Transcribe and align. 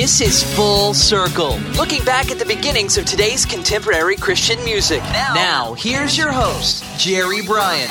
This 0.00 0.22
is 0.22 0.56
Full 0.56 0.94
Circle, 0.94 1.58
looking 1.76 2.02
back 2.04 2.30
at 2.30 2.38
the 2.38 2.46
beginnings 2.46 2.96
of 2.96 3.04
today's 3.04 3.44
contemporary 3.44 4.16
Christian 4.16 4.64
music. 4.64 5.02
Now, 5.34 5.74
here's 5.74 6.16
your 6.16 6.32
host, 6.32 6.82
Jerry 6.98 7.42
Bryant. 7.42 7.90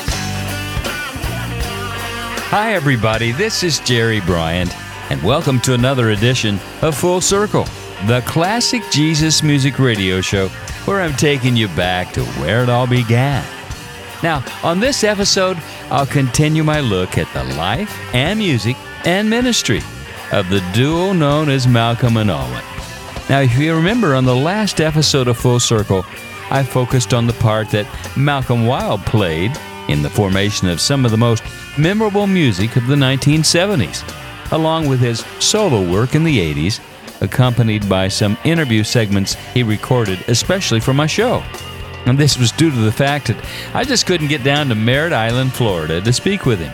Hi, 2.50 2.74
everybody. 2.74 3.30
This 3.30 3.62
is 3.62 3.78
Jerry 3.78 4.20
Bryant, 4.22 4.76
and 5.12 5.22
welcome 5.22 5.60
to 5.60 5.74
another 5.74 6.10
edition 6.10 6.58
of 6.82 6.96
Full 6.96 7.20
Circle, 7.20 7.66
the 8.08 8.24
classic 8.26 8.82
Jesus 8.90 9.44
music 9.44 9.78
radio 9.78 10.20
show 10.20 10.48
where 10.86 11.00
I'm 11.00 11.14
taking 11.14 11.56
you 11.56 11.68
back 11.68 12.12
to 12.14 12.24
where 12.40 12.64
it 12.64 12.68
all 12.68 12.88
began. 12.88 13.44
Now, 14.20 14.44
on 14.64 14.80
this 14.80 15.04
episode, 15.04 15.58
I'll 15.92 16.06
continue 16.06 16.64
my 16.64 16.80
look 16.80 17.18
at 17.18 17.32
the 17.32 17.44
life 17.54 17.96
and 18.12 18.36
music 18.36 18.76
and 19.04 19.30
ministry 19.30 19.80
of 20.32 20.48
the 20.48 20.60
duo 20.74 21.12
known 21.12 21.48
as 21.48 21.66
Malcolm 21.66 22.16
and 22.16 22.30
Alwyn. 22.30 22.64
Now, 23.28 23.40
if 23.40 23.56
you 23.56 23.74
remember 23.74 24.14
on 24.14 24.24
the 24.24 24.34
last 24.34 24.80
episode 24.80 25.28
of 25.28 25.38
Full 25.38 25.60
Circle, 25.60 26.04
I 26.50 26.64
focused 26.64 27.14
on 27.14 27.26
the 27.26 27.32
part 27.34 27.70
that 27.70 27.86
Malcolm 28.16 28.66
Wild 28.66 29.00
played 29.06 29.52
in 29.88 30.02
the 30.02 30.10
formation 30.10 30.68
of 30.68 30.80
some 30.80 31.04
of 31.04 31.10
the 31.10 31.16
most 31.16 31.42
memorable 31.78 32.26
music 32.26 32.76
of 32.76 32.86
the 32.86 32.96
1970s, 32.96 34.02
along 34.52 34.88
with 34.88 35.00
his 35.00 35.20
solo 35.38 35.88
work 35.90 36.14
in 36.14 36.24
the 36.24 36.54
80s, 36.54 36.80
accompanied 37.22 37.88
by 37.88 38.08
some 38.08 38.36
interview 38.44 38.82
segments 38.82 39.34
he 39.54 39.62
recorded 39.62 40.18
especially 40.28 40.80
for 40.80 40.94
my 40.94 41.06
show. 41.06 41.42
And 42.06 42.18
this 42.18 42.38
was 42.38 42.50
due 42.50 42.70
to 42.70 42.76
the 42.76 42.92
fact 42.92 43.26
that 43.26 43.44
I 43.74 43.84
just 43.84 44.06
couldn't 44.06 44.28
get 44.28 44.42
down 44.42 44.68
to 44.68 44.74
Merritt 44.74 45.12
Island, 45.12 45.52
Florida 45.52 46.00
to 46.00 46.12
speak 46.12 46.46
with 46.46 46.58
him. 46.58 46.72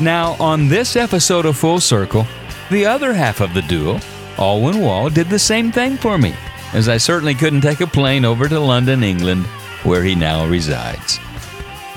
Now, 0.00 0.36
on 0.38 0.68
this 0.68 0.94
episode 0.94 1.46
of 1.46 1.56
Full 1.56 1.80
Circle, 1.80 2.26
the 2.70 2.86
other 2.86 3.12
half 3.12 3.40
of 3.40 3.54
the 3.54 3.62
duo, 3.62 4.00
Alwyn 4.38 4.80
Wall, 4.80 5.10
did 5.10 5.28
the 5.28 5.38
same 5.38 5.72
thing 5.72 5.96
for 5.96 6.18
me, 6.18 6.34
as 6.72 6.88
I 6.88 6.96
certainly 6.96 7.34
couldn't 7.34 7.62
take 7.62 7.80
a 7.80 7.86
plane 7.86 8.24
over 8.24 8.48
to 8.48 8.60
London, 8.60 9.02
England, 9.02 9.44
where 9.82 10.04
he 10.04 10.14
now 10.14 10.46
resides. 10.46 11.18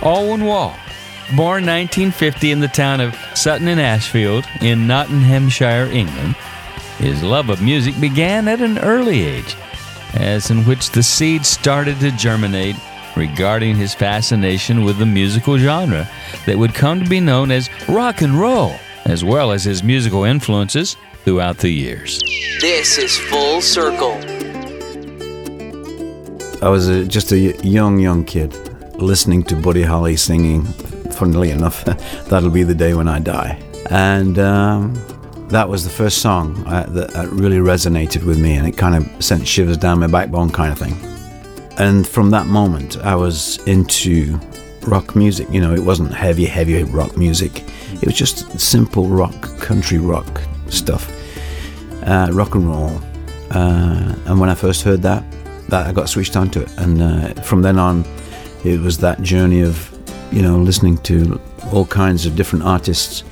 Alwyn 0.02 0.46
Wall, 0.46 0.76
born 1.36 1.66
1950 1.66 2.52
in 2.52 2.60
the 2.60 2.68
town 2.68 3.02
of 3.02 3.16
Sutton 3.36 3.68
in 3.68 3.80
Ashfield 3.80 4.46
in 4.62 4.88
Nottinghamshire, 4.88 5.90
England, 5.92 6.36
his 6.98 7.24
love 7.24 7.50
of 7.50 7.62
music 7.62 8.00
began 8.00 8.48
at 8.48 8.62
an 8.62 8.78
early 8.80 9.22
age, 9.22 9.56
as 10.14 10.52
in 10.52 10.66
which 10.66 10.92
the 10.92 11.04
seed 11.04 11.46
started 11.46 12.00
to 12.00 12.12
germinate 12.12 12.76
regarding 13.16 13.76
his 13.76 13.94
fascination 13.94 14.84
with 14.84 14.98
the 14.98 15.06
musical 15.06 15.58
genre 15.58 16.08
that 16.46 16.58
would 16.58 16.74
come 16.74 17.04
to 17.04 17.10
be 17.10 17.20
known 17.20 17.52
as 17.52 17.70
rock 17.88 18.22
and 18.22 18.40
roll, 18.40 18.76
as 19.12 19.24
well 19.24 19.52
as 19.52 19.64
his 19.66 19.84
musical 19.84 20.24
influences 20.24 20.96
throughout 21.24 21.58
the 21.58 21.70
years. 21.70 22.20
This 22.62 22.98
is 22.98 23.18
Full 23.18 23.62
Circle. 23.62 24.14
I 26.64 26.70
was 26.70 26.88
a, 26.88 27.06
just 27.06 27.32
a 27.32 27.38
young, 27.38 28.00
young 28.00 28.24
kid 28.24 28.54
listening 28.96 29.44
to 29.44 29.56
Buddy 29.56 29.84
Holly 29.84 30.16
singing. 30.16 30.64
Funnily 31.12 31.50
enough, 31.52 31.84
that'll 32.30 32.50
be 32.50 32.64
the 32.64 32.76
day 32.76 32.94
when 32.94 33.08
I 33.08 33.20
die. 33.20 33.62
And 33.90 34.40
um, 34.40 34.94
that 35.50 35.68
was 35.68 35.84
the 35.84 35.90
first 35.90 36.20
song 36.20 36.64
uh, 36.66 36.86
that, 36.90 37.12
that 37.12 37.30
really 37.30 37.58
resonated 37.58 38.24
with 38.24 38.40
me, 38.40 38.54
and 38.54 38.66
it 38.66 38.78
kind 38.78 38.96
of 38.96 39.24
sent 39.24 39.46
shivers 39.46 39.78
down 39.78 40.00
my 40.00 40.08
backbone, 40.08 40.50
kind 40.52 40.72
of 40.72 40.80
thing. 40.80 40.96
And 41.78 42.08
from 42.08 42.30
that 42.30 42.46
moment, 42.46 42.98
I 42.98 43.16
was 43.16 43.58
into 43.68 44.40
rock 44.84 45.16
music. 45.16 45.50
You 45.52 45.62
know, 45.62 45.74
it 45.74 45.84
wasn't 45.84 46.14
heavy, 46.14 46.46
heavy 46.46 46.84
rock 46.84 47.18
music. 47.18 47.64
It 48.02 48.08
was 48.08 48.16
just 48.16 48.60
simple 48.60 49.08
rock, 49.08 49.42
country 49.60 49.98
rock 49.98 50.42
stuff, 50.68 51.12
uh, 52.04 52.30
rock 52.32 52.56
and 52.56 52.68
roll. 52.68 53.00
Uh, 53.52 54.16
and 54.26 54.40
when 54.40 54.50
I 54.50 54.56
first 54.56 54.84
heard 54.84 55.02
that, 55.04 55.24
that 55.70 55.88
I 55.88 55.92
got 55.92 56.10
switched 56.10 56.36
onto 56.36 56.62
it, 56.62 56.72
and 56.78 57.02
uh, 57.02 57.42
from 57.44 57.62
then 57.62 57.78
on, 57.78 58.04
it 58.64 58.80
was 58.80 58.98
that 59.00 59.22
journey 59.22 59.62
of, 59.62 59.90
you 60.32 60.42
know, 60.42 60.58
listening 60.58 60.98
to 61.00 61.40
all 61.72 61.86
kinds 61.86 62.26
of 62.26 62.36
different 62.36 62.66
artists 62.66 63.24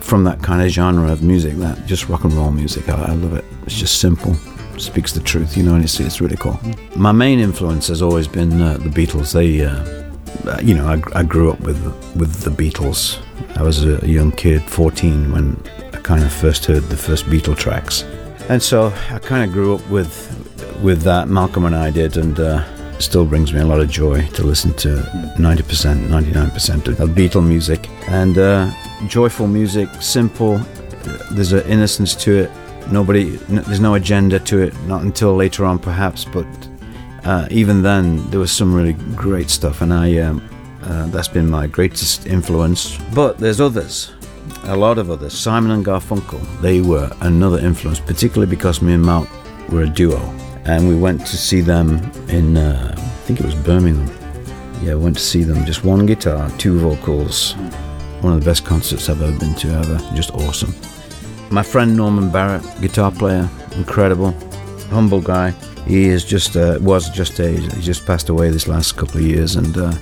from 0.00 0.24
that 0.24 0.40
kind 0.40 0.62
of 0.62 0.68
genre 0.68 1.10
of 1.10 1.22
music, 1.22 1.54
that 1.56 1.84
just 1.86 2.08
rock 2.08 2.24
and 2.24 2.32
roll 2.34 2.52
music. 2.52 2.88
I, 2.88 2.94
I 2.94 3.12
love 3.12 3.34
it. 3.34 3.44
It's 3.64 3.74
just 3.74 3.98
simple, 3.98 4.34
speaks 4.78 5.12
the 5.12 5.20
truth, 5.20 5.56
you 5.56 5.64
know, 5.64 5.74
and 5.74 5.82
it's, 5.82 5.98
it's 5.98 6.20
really 6.20 6.36
cool. 6.36 6.60
My 6.94 7.12
main 7.12 7.40
influence 7.40 7.88
has 7.88 8.02
always 8.02 8.28
been 8.28 8.62
uh, 8.62 8.78
the 8.78 8.88
Beatles. 8.88 9.32
They, 9.32 9.64
uh, 9.64 10.60
you 10.60 10.74
know, 10.74 10.86
I, 10.86 11.02
I 11.18 11.22
grew 11.24 11.50
up 11.50 11.60
with 11.60 11.82
with 12.14 12.42
the 12.42 12.50
Beatles. 12.50 13.20
I 13.56 13.62
was 13.62 13.84
a 13.84 14.06
young 14.06 14.32
kid, 14.32 14.62
14, 14.62 15.32
when 15.32 15.62
I 15.92 15.98
kind 15.98 16.22
of 16.22 16.32
first 16.32 16.66
heard 16.66 16.84
the 16.84 16.96
first 16.96 17.24
Beatle 17.26 17.56
tracks, 17.56 18.02
and 18.48 18.62
so 18.62 18.92
I 19.10 19.18
kind 19.18 19.44
of 19.44 19.52
grew 19.52 19.74
up 19.74 19.88
with 19.88 20.32
with 20.82 21.02
that. 21.02 21.28
Malcolm 21.28 21.64
and 21.64 21.74
I 21.74 21.90
did, 21.90 22.16
and 22.16 22.38
uh, 22.38 22.64
still 22.98 23.24
brings 23.24 23.52
me 23.52 23.60
a 23.60 23.64
lot 23.66 23.80
of 23.80 23.90
joy 23.90 24.26
to 24.28 24.42
listen 24.42 24.72
to 24.74 24.88
90%, 25.38 26.08
99% 26.08 27.00
of 27.00 27.10
Beatle 27.10 27.46
music 27.46 27.88
and 28.08 28.38
uh, 28.38 28.70
joyful 29.06 29.46
music, 29.46 29.88
simple. 30.00 30.58
There's 31.32 31.52
an 31.52 31.66
innocence 31.66 32.14
to 32.16 32.36
it. 32.44 32.50
Nobody, 32.90 33.38
n- 33.48 33.62
there's 33.66 33.80
no 33.80 33.94
agenda 33.94 34.38
to 34.40 34.60
it. 34.62 34.74
Not 34.82 35.02
until 35.02 35.34
later 35.34 35.64
on, 35.64 35.78
perhaps, 35.78 36.24
but 36.24 36.46
uh, 37.24 37.48
even 37.50 37.82
then, 37.82 38.28
there 38.30 38.40
was 38.40 38.52
some 38.52 38.74
really 38.74 38.94
great 39.14 39.50
stuff, 39.50 39.80
and 39.82 39.92
I. 39.92 40.18
Um, 40.18 40.42
uh, 40.86 41.06
that's 41.08 41.28
been 41.28 41.50
my 41.50 41.66
greatest 41.66 42.26
influence. 42.26 42.98
But 43.14 43.38
there's 43.38 43.60
others, 43.60 44.12
a 44.64 44.76
lot 44.76 44.98
of 44.98 45.10
others. 45.10 45.32
Simon 45.32 45.72
and 45.72 45.84
Garfunkel, 45.84 46.40
they 46.60 46.80
were 46.80 47.10
another 47.20 47.58
influence, 47.58 48.00
particularly 48.00 48.48
because 48.48 48.80
me 48.80 48.94
and 48.94 49.02
Mark 49.02 49.28
were 49.68 49.82
a 49.82 49.88
duo, 49.88 50.18
and 50.64 50.88
we 50.88 50.96
went 50.96 51.26
to 51.26 51.36
see 51.36 51.60
them 51.60 51.98
in, 52.28 52.56
uh, 52.56 52.94
I 52.96 53.00
think 53.26 53.40
it 53.40 53.46
was 53.46 53.54
Birmingham. 53.54 54.08
Yeah, 54.82 54.94
we 54.94 55.04
went 55.04 55.16
to 55.16 55.22
see 55.22 55.42
them. 55.42 55.64
Just 55.64 55.84
one 55.84 56.06
guitar, 56.06 56.50
two 56.58 56.78
vocals. 56.78 57.54
One 58.20 58.32
of 58.32 58.40
the 58.40 58.44
best 58.44 58.64
concerts 58.64 59.08
I've 59.08 59.22
ever 59.22 59.38
been 59.38 59.54
to 59.56 59.68
ever. 59.68 59.98
Just 60.14 60.32
awesome. 60.32 60.74
My 61.50 61.62
friend 61.62 61.96
Norman 61.96 62.30
Barrett, 62.30 62.62
guitar 62.80 63.10
player, 63.10 63.48
incredible, 63.76 64.32
humble 64.90 65.20
guy. 65.20 65.50
He 65.86 66.08
is 66.08 66.24
just 66.24 66.56
uh, 66.56 66.78
was 66.80 67.08
just 67.10 67.38
a 67.38 67.48
he 67.48 67.80
just 67.80 68.04
passed 68.04 68.28
away 68.28 68.50
this 68.50 68.66
last 68.66 68.96
couple 68.96 69.18
of 69.18 69.26
years, 69.26 69.56
and 69.56 69.76
uh, 69.76 69.92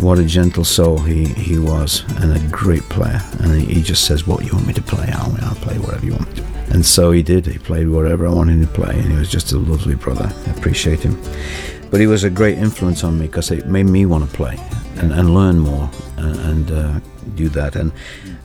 what 0.00 0.18
a 0.18 0.24
gentle 0.24 0.64
soul 0.64 0.98
he, 0.98 1.24
he 1.26 1.58
was, 1.58 2.04
and 2.20 2.36
a 2.36 2.40
great 2.50 2.82
player. 2.82 3.20
And 3.40 3.60
he, 3.60 3.82
just 3.82 4.04
says, 4.04 4.26
"What 4.26 4.44
you 4.44 4.52
want 4.52 4.66
me 4.66 4.74
to 4.74 4.82
play? 4.82 5.08
I'll, 5.12 5.36
I'll 5.42 5.54
play 5.56 5.78
whatever 5.78 6.06
you 6.06 6.12
want 6.12 6.28
me 6.28 6.36
to." 6.36 6.44
And 6.70 6.84
so 6.84 7.10
he 7.10 7.22
did. 7.22 7.46
He 7.46 7.58
played 7.58 7.88
whatever 7.88 8.26
I 8.26 8.32
wanted 8.32 8.60
to 8.60 8.66
play, 8.68 8.98
and 8.98 9.10
he 9.10 9.16
was 9.16 9.30
just 9.30 9.52
a 9.52 9.58
lovely 9.58 9.94
brother. 9.94 10.32
I 10.46 10.50
appreciate 10.50 11.00
him. 11.00 11.20
But 11.90 12.00
he 12.00 12.06
was 12.06 12.24
a 12.24 12.30
great 12.30 12.58
influence 12.58 13.02
on 13.02 13.18
me 13.18 13.26
because 13.26 13.50
it 13.50 13.66
made 13.66 13.86
me 13.86 14.04
want 14.04 14.28
to 14.28 14.36
play 14.36 14.58
and, 14.96 15.12
and 15.12 15.34
learn 15.34 15.58
more 15.58 15.90
and, 16.18 16.36
and 16.40 16.70
uh, 16.70 17.00
do 17.34 17.48
that. 17.50 17.76
And 17.76 17.92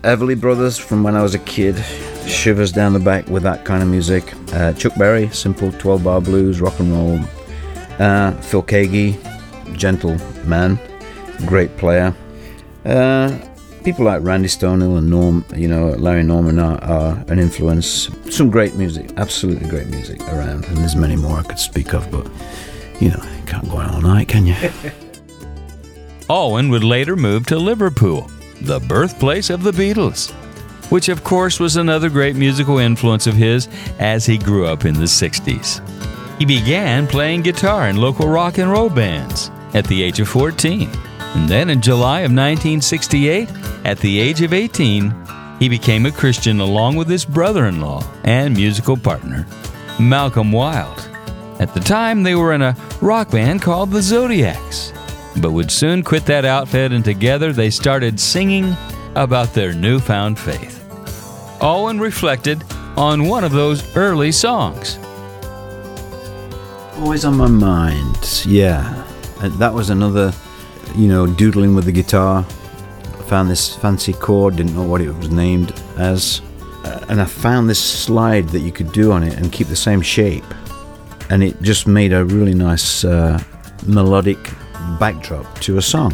Everly 0.03 0.39
Brothers 0.39 0.77
from 0.77 1.03
when 1.03 1.15
I 1.15 1.21
was 1.21 1.35
a 1.35 1.39
kid, 1.39 1.77
shivers 2.25 2.71
down 2.71 2.93
the 2.93 2.99
back 2.99 3.27
with 3.27 3.43
that 3.43 3.65
kind 3.65 3.83
of 3.83 3.89
music. 3.89 4.33
Uh, 4.53 4.73
Chuck 4.73 4.95
Berry, 4.97 5.29
simple 5.29 5.71
12 5.73 6.03
bar 6.03 6.21
blues, 6.21 6.61
rock 6.61 6.79
and 6.79 6.91
roll. 6.93 7.19
Uh, 7.99 8.31
Phil 8.41 8.63
Keaggy, 8.63 9.17
gentle 9.77 10.17
man, 10.45 10.79
great 11.45 11.75
player. 11.77 12.15
Uh, 12.85 13.37
people 13.83 14.05
like 14.05 14.23
Randy 14.23 14.47
Stonehill 14.47 14.97
and 14.97 15.09
Norm, 15.09 15.45
you 15.55 15.67
know, 15.67 15.89
Larry 15.89 16.23
Norman 16.23 16.59
are, 16.59 16.81
are 16.83 17.23
an 17.27 17.39
influence. 17.39 18.09
Some 18.29 18.49
great 18.49 18.75
music, 18.75 19.11
absolutely 19.17 19.69
great 19.69 19.87
music 19.87 20.21
around, 20.29 20.65
and 20.65 20.77
there's 20.77 20.95
many 20.95 21.15
more 21.15 21.39
I 21.39 21.43
could 21.43 21.59
speak 21.59 21.93
of, 21.93 22.09
but 22.09 22.29
you 22.99 23.09
know, 23.09 23.23
you 23.37 23.43
can't 23.45 23.69
go 23.69 23.77
on 23.77 23.89
all 23.89 24.01
night, 24.01 24.27
can 24.27 24.45
you? 24.45 24.55
Alwyn 26.29 26.69
would 26.69 26.83
later 26.83 27.15
move 27.15 27.45
to 27.47 27.57
Liverpool, 27.57 28.29
the 28.61 28.79
birthplace 28.79 29.49
of 29.49 29.63
the 29.63 29.71
Beatles, 29.71 30.31
which 30.89 31.09
of 31.09 31.23
course 31.23 31.59
was 31.59 31.75
another 31.75 32.09
great 32.09 32.35
musical 32.35 32.77
influence 32.77 33.27
of 33.27 33.35
his 33.35 33.67
as 33.99 34.25
he 34.25 34.37
grew 34.37 34.65
up 34.65 34.85
in 34.85 34.93
the 34.93 35.01
60s. 35.01 35.81
He 36.39 36.45
began 36.45 37.07
playing 37.07 37.41
guitar 37.41 37.89
in 37.89 37.97
local 37.97 38.27
rock 38.27 38.57
and 38.57 38.71
roll 38.71 38.89
bands 38.89 39.51
at 39.73 39.85
the 39.87 40.01
age 40.01 40.19
of 40.19 40.29
14. 40.29 40.89
And 41.35 41.49
then 41.49 41.69
in 41.69 41.81
July 41.81 42.19
of 42.21 42.31
1968, 42.31 43.49
at 43.85 43.99
the 43.99 44.19
age 44.19 44.41
of 44.41 44.53
18, 44.53 45.13
he 45.59 45.67
became 45.69 46.05
a 46.05 46.11
Christian 46.11 46.59
along 46.59 46.95
with 46.95 47.07
his 47.09 47.25
brother 47.25 47.65
in 47.65 47.81
law 47.81 48.03
and 48.23 48.55
musical 48.55 48.95
partner, 48.97 49.47
Malcolm 49.99 50.51
Wild. 50.51 51.09
At 51.59 51.73
the 51.73 51.79
time, 51.79 52.23
they 52.23 52.35
were 52.35 52.53
in 52.53 52.61
a 52.61 52.75
rock 53.01 53.31
band 53.31 53.61
called 53.61 53.91
the 53.91 54.01
Zodiacs, 54.01 54.91
but 55.37 55.51
would 55.51 55.71
soon 55.71 56.03
quit 56.03 56.25
that 56.25 56.45
outfit 56.45 56.91
and 56.91 57.03
together 57.03 57.53
they 57.53 57.69
started 57.69 58.19
singing 58.19 58.75
about 59.15 59.53
their 59.53 59.73
newfound 59.73 60.37
faith. 60.39 60.79
Alwyn 61.61 61.99
reflected 61.99 62.63
on 62.97 63.27
one 63.27 63.43
of 63.43 63.51
those 63.51 63.95
early 63.95 64.31
songs. 64.31 64.97
Always 66.99 67.25
on 67.25 67.37
my 67.37 67.47
mind. 67.47 68.43
Yeah, 68.45 68.99
Uh, 69.41 69.49
that 69.57 69.73
was 69.73 69.89
another, 69.89 70.31
you 70.95 71.07
know, 71.07 71.27
doodling 71.27 71.75
with 71.75 71.85
the 71.85 71.91
guitar. 71.91 72.45
Found 73.27 73.49
this 73.49 73.75
fancy 73.75 74.13
chord, 74.13 74.57
didn't 74.57 74.75
know 74.75 74.83
what 74.83 75.01
it 75.01 75.09
was 75.09 75.29
named 75.29 75.73
as, 75.97 76.41
uh, 76.83 77.05
and 77.09 77.19
I 77.19 77.25
found 77.25 77.67
this 77.67 77.81
slide 77.81 78.49
that 78.49 78.59
you 78.59 78.71
could 78.71 78.91
do 78.91 79.11
on 79.11 79.23
it 79.23 79.37
and 79.37 79.51
keep 79.51 79.67
the 79.67 79.75
same 79.75 80.01
shape, 80.01 80.43
and 81.29 81.41
it 81.41 81.59
just 81.61 81.87
made 81.87 82.13
a 82.13 82.25
really 82.25 82.53
nice 82.53 83.03
uh, 83.03 83.41
melodic 83.87 84.37
backdrop 84.99 85.59
to 85.61 85.77
a 85.77 85.81
song. 85.81 86.13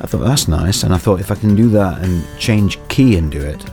I 0.00 0.06
thought 0.06 0.18
that's 0.18 0.46
nice, 0.46 0.84
and 0.84 0.94
I 0.94 0.98
thought 0.98 1.18
if 1.18 1.30
I 1.30 1.34
can 1.34 1.56
do 1.56 1.68
that 1.70 2.02
and 2.02 2.22
change 2.38 2.78
key 2.88 3.16
and 3.16 3.32
do 3.32 3.40
it, 3.40 3.64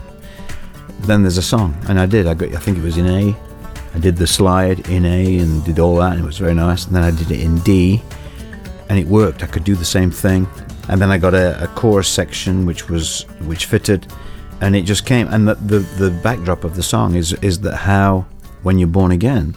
then 1.00 1.22
there's 1.22 1.38
a 1.38 1.42
song, 1.42 1.76
and 1.88 2.00
I 2.00 2.06
did. 2.06 2.26
I 2.26 2.34
got, 2.34 2.52
I 2.54 2.58
think 2.58 2.78
it 2.78 2.82
was 2.82 2.96
in 2.96 3.06
A. 3.06 3.36
I 3.94 3.98
did 3.98 4.16
the 4.16 4.26
slide 4.26 4.88
in 4.88 5.04
A 5.04 5.38
and 5.38 5.62
did 5.64 5.78
all 5.78 5.96
that, 5.96 6.12
and 6.12 6.22
it 6.22 6.26
was 6.26 6.38
very 6.38 6.54
nice. 6.54 6.86
And 6.86 6.96
then 6.96 7.02
I 7.02 7.10
did 7.10 7.30
it 7.30 7.40
in 7.40 7.58
D, 7.58 8.02
and 8.88 8.98
it 8.98 9.06
worked. 9.06 9.42
I 9.42 9.46
could 9.46 9.64
do 9.64 9.74
the 9.74 9.84
same 9.84 10.10
thing. 10.10 10.46
And 10.88 11.00
then 11.00 11.10
I 11.10 11.18
got 11.18 11.34
a, 11.34 11.62
a 11.64 11.68
chorus 11.68 12.08
section 12.08 12.66
which 12.66 12.88
was 12.90 13.24
which 13.46 13.66
fitted, 13.66 14.06
and 14.60 14.74
it 14.74 14.82
just 14.82 15.06
came. 15.06 15.28
And 15.28 15.46
the, 15.48 15.54
the 15.54 15.78
the 15.98 16.10
backdrop 16.22 16.64
of 16.64 16.74
the 16.74 16.82
song 16.82 17.14
is 17.14 17.32
is 17.34 17.60
that 17.60 17.76
how 17.76 18.26
when 18.62 18.78
you're 18.78 18.88
born 18.88 19.12
again, 19.12 19.54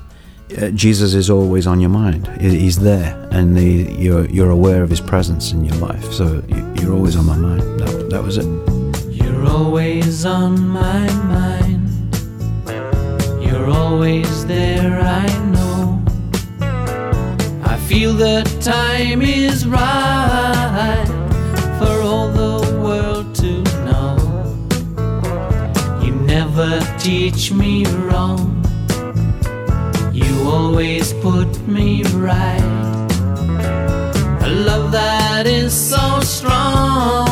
uh, 0.62 0.70
Jesus 0.70 1.14
is 1.16 1.30
always 1.30 1.66
on 1.68 1.80
your 1.80 1.90
mind. 1.90 2.28
He's 2.40 2.78
there, 2.80 3.16
and 3.32 3.58
you're 4.00 4.26
you're 4.30 4.52
aware 4.52 4.84
of 4.84 4.90
His 4.90 5.02
presence 5.02 5.52
in 5.52 5.66
your 5.66 5.78
life. 5.78 6.12
So 6.14 6.44
you- 6.48 6.64
you're 6.80 6.94
always 6.94 7.16
on 7.16 7.26
my 7.26 7.36
mind. 7.38 7.62
That, 7.80 8.10
that 8.12 8.24
was 8.24 8.38
it. 8.38 8.46
You're 9.12 9.46
always 9.48 10.24
on 10.26 10.68
my 10.70 11.10
mind. 11.24 11.90
You're 13.42 13.70
always 13.72 14.46
there, 14.46 15.00
I 15.02 15.26
know. 15.50 15.55
Feel 17.88 18.14
the 18.14 18.42
time 18.62 19.22
is 19.22 19.68
right 19.68 21.06
for 21.78 22.02
all 22.02 22.30
the 22.30 22.82
world 22.82 23.36
to 23.36 23.62
know. 23.86 24.18
You 26.04 26.16
never 26.16 26.80
teach 26.98 27.52
me 27.52 27.86
wrong. 27.86 28.64
You 30.12 30.50
always 30.50 31.14
put 31.14 31.68
me 31.68 32.02
right. 32.16 32.60
A 34.42 34.50
love 34.50 34.92
that 34.92 35.46
is 35.46 35.72
so 35.72 36.20
strong. 36.22 37.25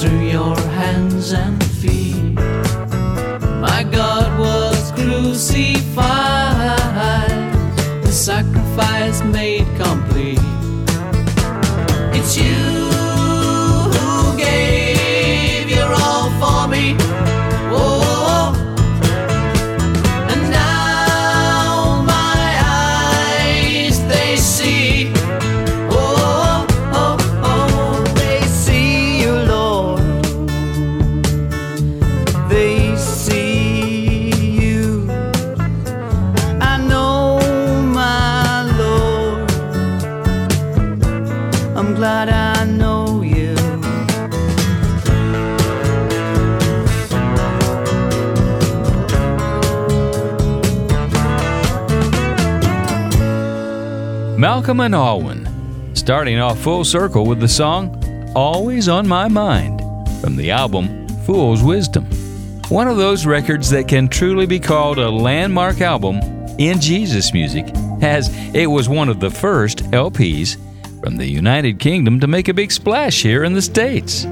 Through 0.00 0.20
your 0.20 0.56
hands 0.56 1.32
and 1.32 1.62
feet. 1.62 2.32
My 3.60 3.86
God 3.92 4.38
was 4.38 4.92
crucified, 4.92 5.92
the 8.02 8.10
sacrifice 8.10 9.22
made 9.22 9.59
Malcolm 54.60 54.80
and 54.80 54.94
Alwyn, 54.94 55.96
starting 55.96 56.38
off 56.38 56.58
full 56.58 56.84
circle 56.84 57.24
with 57.24 57.40
the 57.40 57.48
song 57.48 57.96
Always 58.36 58.90
on 58.90 59.08
My 59.08 59.26
Mind 59.26 59.80
from 60.20 60.36
the 60.36 60.50
album 60.50 61.08
Fool's 61.24 61.62
Wisdom. 61.62 62.04
One 62.68 62.86
of 62.86 62.98
those 62.98 63.24
records 63.24 63.70
that 63.70 63.88
can 63.88 64.06
truly 64.06 64.44
be 64.44 64.60
called 64.60 64.98
a 64.98 65.08
landmark 65.08 65.80
album 65.80 66.16
in 66.58 66.78
Jesus 66.78 67.32
music, 67.32 67.74
as 68.02 68.28
it 68.54 68.66
was 68.66 68.86
one 68.86 69.08
of 69.08 69.18
the 69.18 69.30
first 69.30 69.78
LPs 69.92 70.58
from 71.02 71.16
the 71.16 71.26
United 71.26 71.78
Kingdom 71.78 72.20
to 72.20 72.26
make 72.26 72.48
a 72.48 72.54
big 72.54 72.70
splash 72.70 73.22
here 73.22 73.44
in 73.44 73.54
the 73.54 73.62
States. 73.62 74.26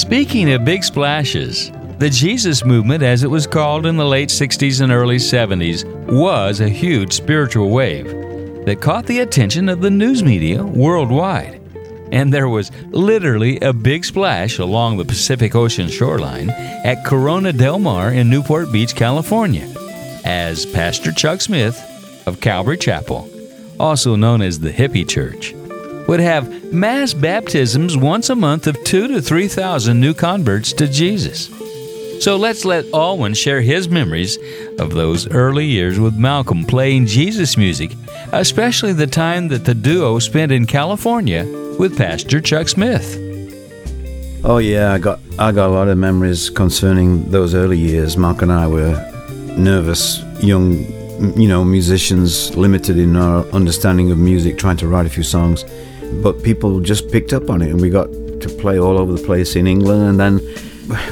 Speaking 0.00 0.52
of 0.52 0.64
big 0.64 0.84
splashes, 0.84 1.72
the 1.98 2.10
Jesus 2.10 2.64
movement, 2.64 3.02
as 3.02 3.24
it 3.24 3.30
was 3.30 3.48
called 3.48 3.86
in 3.86 3.96
the 3.96 4.04
late 4.04 4.28
60s 4.28 4.82
and 4.82 4.92
early 4.92 5.16
70s, 5.16 5.95
was 6.08 6.60
a 6.60 6.68
huge 6.68 7.12
spiritual 7.12 7.70
wave 7.70 8.06
that 8.64 8.80
caught 8.80 9.06
the 9.06 9.20
attention 9.20 9.68
of 9.68 9.80
the 9.80 9.90
news 9.90 10.22
media 10.22 10.64
worldwide. 10.64 11.60
And 12.12 12.32
there 12.32 12.48
was 12.48 12.70
literally 12.90 13.58
a 13.60 13.72
big 13.72 14.04
splash 14.04 14.58
along 14.58 14.96
the 14.96 15.04
Pacific 15.04 15.54
Ocean 15.54 15.88
shoreline 15.88 16.50
at 16.50 17.04
Corona 17.04 17.52
del 17.52 17.78
Mar 17.78 18.12
in 18.12 18.30
Newport 18.30 18.70
Beach, 18.70 18.94
California, 18.94 19.68
as 20.24 20.66
Pastor 20.66 21.12
Chuck 21.12 21.40
Smith 21.40 21.80
of 22.26 22.40
Calvary 22.40 22.78
Chapel, 22.78 23.28
also 23.80 24.14
known 24.14 24.42
as 24.42 24.60
the 24.60 24.72
Hippie 24.72 25.08
Church, 25.08 25.52
would 26.06 26.20
have 26.20 26.72
mass 26.72 27.12
baptisms 27.12 27.96
once 27.96 28.30
a 28.30 28.36
month 28.36 28.68
of 28.68 28.82
two 28.84 29.08
to 29.08 29.20
3,000 29.20 30.00
new 30.00 30.14
converts 30.14 30.72
to 30.74 30.86
Jesus. 30.86 31.50
So 32.20 32.36
let's 32.36 32.64
let 32.64 32.86
Alwyn 32.92 33.34
share 33.34 33.60
his 33.60 33.88
memories 33.88 34.38
of 34.78 34.90
those 34.94 35.28
early 35.30 35.66
years 35.66 36.00
with 36.00 36.16
Malcolm 36.16 36.64
playing 36.64 37.06
Jesus 37.06 37.56
music, 37.56 37.92
especially 38.32 38.92
the 38.92 39.06
time 39.06 39.48
that 39.48 39.64
the 39.64 39.74
duo 39.74 40.18
spent 40.18 40.50
in 40.50 40.66
California 40.66 41.44
with 41.78 41.96
Pastor 41.96 42.40
Chuck 42.40 42.68
Smith. 42.68 43.16
Oh 44.44 44.58
yeah, 44.58 44.92
I 44.92 44.98
got 44.98 45.20
I 45.38 45.52
got 45.52 45.70
a 45.70 45.72
lot 45.72 45.88
of 45.88 45.98
memories 45.98 46.50
concerning 46.50 47.30
those 47.30 47.54
early 47.54 47.78
years. 47.78 48.16
Mark 48.16 48.42
and 48.42 48.52
I 48.52 48.66
were 48.66 48.94
nervous 49.56 50.22
young, 50.40 50.84
you 51.36 51.48
know, 51.48 51.64
musicians, 51.64 52.56
limited 52.56 52.98
in 52.98 53.16
our 53.16 53.44
understanding 53.46 54.10
of 54.10 54.18
music, 54.18 54.58
trying 54.58 54.76
to 54.78 54.88
write 54.88 55.06
a 55.06 55.10
few 55.10 55.22
songs. 55.22 55.64
But 56.22 56.42
people 56.42 56.80
just 56.80 57.10
picked 57.10 57.32
up 57.32 57.50
on 57.50 57.62
it, 57.62 57.70
and 57.70 57.80
we 57.80 57.90
got 57.90 58.06
to 58.40 58.48
play 58.60 58.78
all 58.78 58.98
over 58.98 59.12
the 59.12 59.24
place 59.24 59.56
in 59.56 59.66
England. 59.66 60.02
And 60.02 60.20
then 60.20 60.40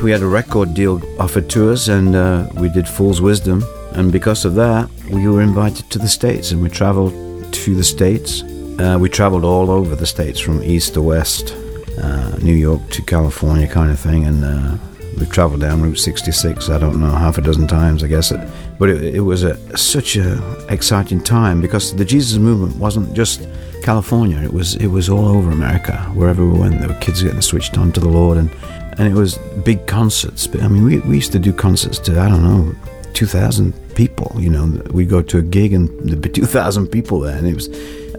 we 0.02 0.10
had 0.10 0.22
a 0.22 0.26
record 0.26 0.74
deal 0.74 1.00
offered 1.20 1.48
to 1.50 1.70
us, 1.70 1.88
and 1.88 2.14
uh, 2.14 2.48
we 2.54 2.68
did 2.68 2.88
Fool's 2.88 3.20
Wisdom. 3.20 3.64
And 3.92 4.12
because 4.12 4.44
of 4.44 4.54
that, 4.54 4.88
we 5.10 5.28
were 5.28 5.42
invited 5.42 5.90
to 5.90 5.98
the 5.98 6.08
States, 6.08 6.50
and 6.50 6.62
we 6.62 6.68
traveled 6.68 7.12
to 7.52 7.74
the 7.74 7.84
States. 7.84 8.42
Uh, 8.78 8.98
we 9.00 9.08
traveled 9.08 9.44
all 9.44 9.70
over 9.70 9.94
the 9.94 10.06
States 10.06 10.40
from 10.40 10.62
east 10.62 10.94
to 10.94 11.02
west 11.02 11.54
uh, 11.98 12.36
New 12.42 12.54
York 12.54 12.88
to 12.90 13.02
California 13.02 13.66
kind 13.66 13.90
of 13.90 13.98
thing, 13.98 14.24
and 14.24 14.44
uh, 14.44 14.76
we've 15.18 15.30
traveled 15.30 15.60
down 15.60 15.82
Route 15.82 15.98
66. 15.98 16.68
I 16.68 16.78
don't 16.78 17.00
know 17.00 17.10
half 17.10 17.38
a 17.38 17.42
dozen 17.42 17.66
times, 17.66 18.02
I 18.02 18.08
guess. 18.08 18.32
It, 18.32 18.40
but 18.78 18.88
it, 18.88 19.14
it 19.14 19.20
was 19.20 19.44
a 19.44 19.76
such 19.76 20.16
a 20.16 20.66
exciting 20.68 21.22
time 21.22 21.60
because 21.60 21.94
the 21.94 22.04
Jesus 22.04 22.38
movement 22.38 22.76
wasn't 22.76 23.14
just 23.14 23.46
California. 23.84 24.38
It 24.38 24.52
was 24.52 24.76
it 24.76 24.86
was 24.86 25.08
all 25.10 25.28
over 25.28 25.50
America. 25.50 25.96
Wherever 26.14 26.44
we 26.44 26.58
went, 26.58 26.80
there 26.80 26.88
were 26.88 27.00
kids 27.00 27.22
getting 27.22 27.42
switched 27.42 27.76
on 27.76 27.92
to 27.92 28.00
the 28.00 28.08
Lord, 28.08 28.38
and 28.38 28.50
and 28.98 29.06
it 29.06 29.14
was 29.14 29.38
big 29.62 29.86
concerts. 29.86 30.46
But 30.46 30.62
I 30.62 30.68
mean, 30.68 30.84
we, 30.84 31.00
we 31.00 31.16
used 31.16 31.32
to 31.32 31.38
do 31.38 31.52
concerts 31.52 31.98
to 32.00 32.18
I 32.18 32.28
don't 32.30 32.42
know, 32.42 32.74
two 33.12 33.26
thousand 33.26 33.74
people. 33.94 34.34
You 34.38 34.50
know, 34.50 34.82
we 34.90 35.04
go 35.04 35.20
to 35.22 35.38
a 35.38 35.42
gig 35.42 35.74
and 35.74 35.88
there'd 36.08 36.22
be 36.22 36.28
two 36.40 36.46
thousand 36.46 36.88
people 36.88 37.20
there, 37.20 37.36
and 37.36 37.46
it 37.46 37.54
was 37.54 37.68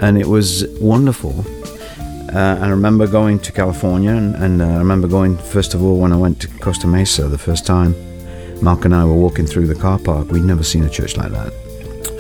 and 0.01 0.17
it 0.17 0.27
was 0.27 0.67
wonderful. 0.79 1.34
Uh, 2.34 2.57
I 2.62 2.67
remember 2.69 3.07
going 3.07 3.39
to 3.39 3.51
California, 3.51 4.12
and, 4.12 4.36
and 4.36 4.62
uh, 4.62 4.67
I 4.67 4.77
remember 4.77 5.07
going 5.07 5.38
first 5.38 5.74
of 5.74 5.81
all 5.84 5.98
when 6.00 6.12
I 6.13 6.17
went 6.17 6.39
to 6.41 6.48
Costa 6.60 6.88
Mesa 6.88 7.27
the 7.27 7.43
first 7.50 7.65
time. 7.65 7.95
Mark 8.62 8.86
and 8.86 8.95
I 8.95 9.03
were 9.03 9.19
walking 9.25 9.45
through 9.45 9.67
the 9.67 9.75
car 9.75 10.00
park. 10.00 10.31
We'd 10.31 10.43
never 10.43 10.63
seen 10.63 10.84
a 10.86 10.89
church 10.89 11.17
like 11.17 11.31
that 11.31 11.64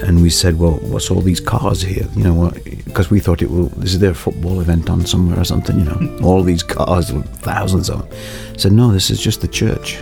and 0.01 0.21
we 0.21 0.29
said, 0.29 0.59
"Well, 0.59 0.73
what's 0.81 1.09
all 1.09 1.21
these 1.21 1.39
cars 1.39 1.81
here?" 1.81 2.07
You 2.15 2.23
know, 2.23 2.51
because 2.85 3.09
we 3.09 3.19
thought 3.19 3.41
it 3.41 3.49
will. 3.49 3.71
Is 3.83 3.99
there 3.99 4.11
a 4.11 4.15
football 4.15 4.59
event 4.61 4.89
on 4.89 5.05
somewhere 5.05 5.39
or 5.39 5.45
something? 5.45 5.79
You 5.79 5.85
know, 5.85 6.17
all 6.23 6.43
these 6.43 6.63
cars, 6.63 7.11
thousands 7.11 7.89
of 7.89 7.99
them. 7.99 8.19
I 8.53 8.57
said, 8.57 8.71
"No, 8.71 8.91
this 8.91 9.09
is 9.09 9.21
just 9.21 9.41
the 9.41 9.47
church," 9.47 10.01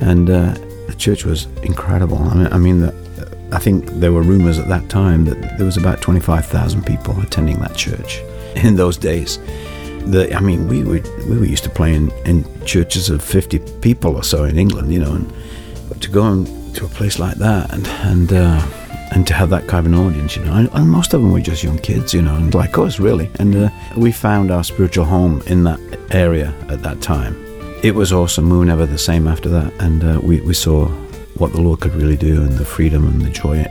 and 0.00 0.30
uh, 0.30 0.54
the 0.86 0.94
church 0.96 1.24
was 1.24 1.46
incredible. 1.62 2.18
I 2.18 2.34
mean, 2.34 2.46
I 2.52 2.58
mean, 2.58 2.80
the, 2.80 2.94
I 3.52 3.58
think 3.58 3.86
there 4.00 4.12
were 4.12 4.22
rumors 4.22 4.58
at 4.58 4.68
that 4.68 4.88
time 4.88 5.24
that 5.26 5.58
there 5.58 5.66
was 5.66 5.76
about 5.76 6.00
twenty-five 6.00 6.46
thousand 6.46 6.86
people 6.86 7.20
attending 7.20 7.58
that 7.60 7.76
church 7.76 8.20
in 8.56 8.76
those 8.76 8.96
days. 8.96 9.38
The, 10.06 10.32
I 10.34 10.40
mean, 10.40 10.68
we 10.68 10.82
were 10.82 11.02
we 11.28 11.38
were 11.38 11.46
used 11.46 11.64
to 11.64 11.70
playing 11.70 12.10
in 12.24 12.44
churches 12.64 13.10
of 13.10 13.22
fifty 13.22 13.58
people 13.80 14.16
or 14.16 14.22
so 14.22 14.44
in 14.44 14.58
England, 14.58 14.92
you 14.92 15.00
know, 15.00 15.12
and 15.12 15.32
to 16.00 16.10
go 16.10 16.44
to 16.44 16.84
a 16.84 16.88
place 16.88 17.18
like 17.18 17.36
that 17.36 17.72
and 17.72 17.86
and. 17.86 18.32
Uh, 18.32 18.66
and 19.12 19.26
to 19.26 19.34
have 19.34 19.50
that 19.50 19.66
kind 19.66 19.86
of 19.86 19.92
an 19.92 19.98
audience, 19.98 20.36
you 20.36 20.44
know. 20.44 20.52
And, 20.52 20.68
and 20.72 20.88
most 20.88 21.14
of 21.14 21.20
them 21.20 21.32
were 21.32 21.40
just 21.40 21.62
young 21.62 21.78
kids, 21.78 22.12
you 22.12 22.22
know, 22.22 22.34
and 22.34 22.54
like 22.54 22.78
us, 22.78 22.98
really. 22.98 23.30
And 23.38 23.54
uh, 23.54 23.68
we 23.96 24.12
found 24.12 24.50
our 24.50 24.64
spiritual 24.64 25.04
home 25.04 25.42
in 25.46 25.64
that 25.64 25.80
area 26.10 26.54
at 26.68 26.82
that 26.82 27.00
time. 27.00 27.36
It 27.82 27.94
was 27.94 28.12
awesome. 28.12 28.50
We 28.50 28.58
were 28.58 28.64
never 28.64 28.86
the 28.86 28.98
same 28.98 29.28
after 29.28 29.48
that, 29.50 29.72
and 29.80 30.02
uh, 30.02 30.20
we 30.22 30.40
we 30.40 30.54
saw 30.54 30.88
what 31.36 31.52
the 31.52 31.60
Lord 31.60 31.80
could 31.80 31.94
really 31.94 32.16
do, 32.16 32.42
and 32.42 32.52
the 32.52 32.64
freedom 32.64 33.06
and 33.06 33.20
the 33.20 33.30
joy, 33.30 33.62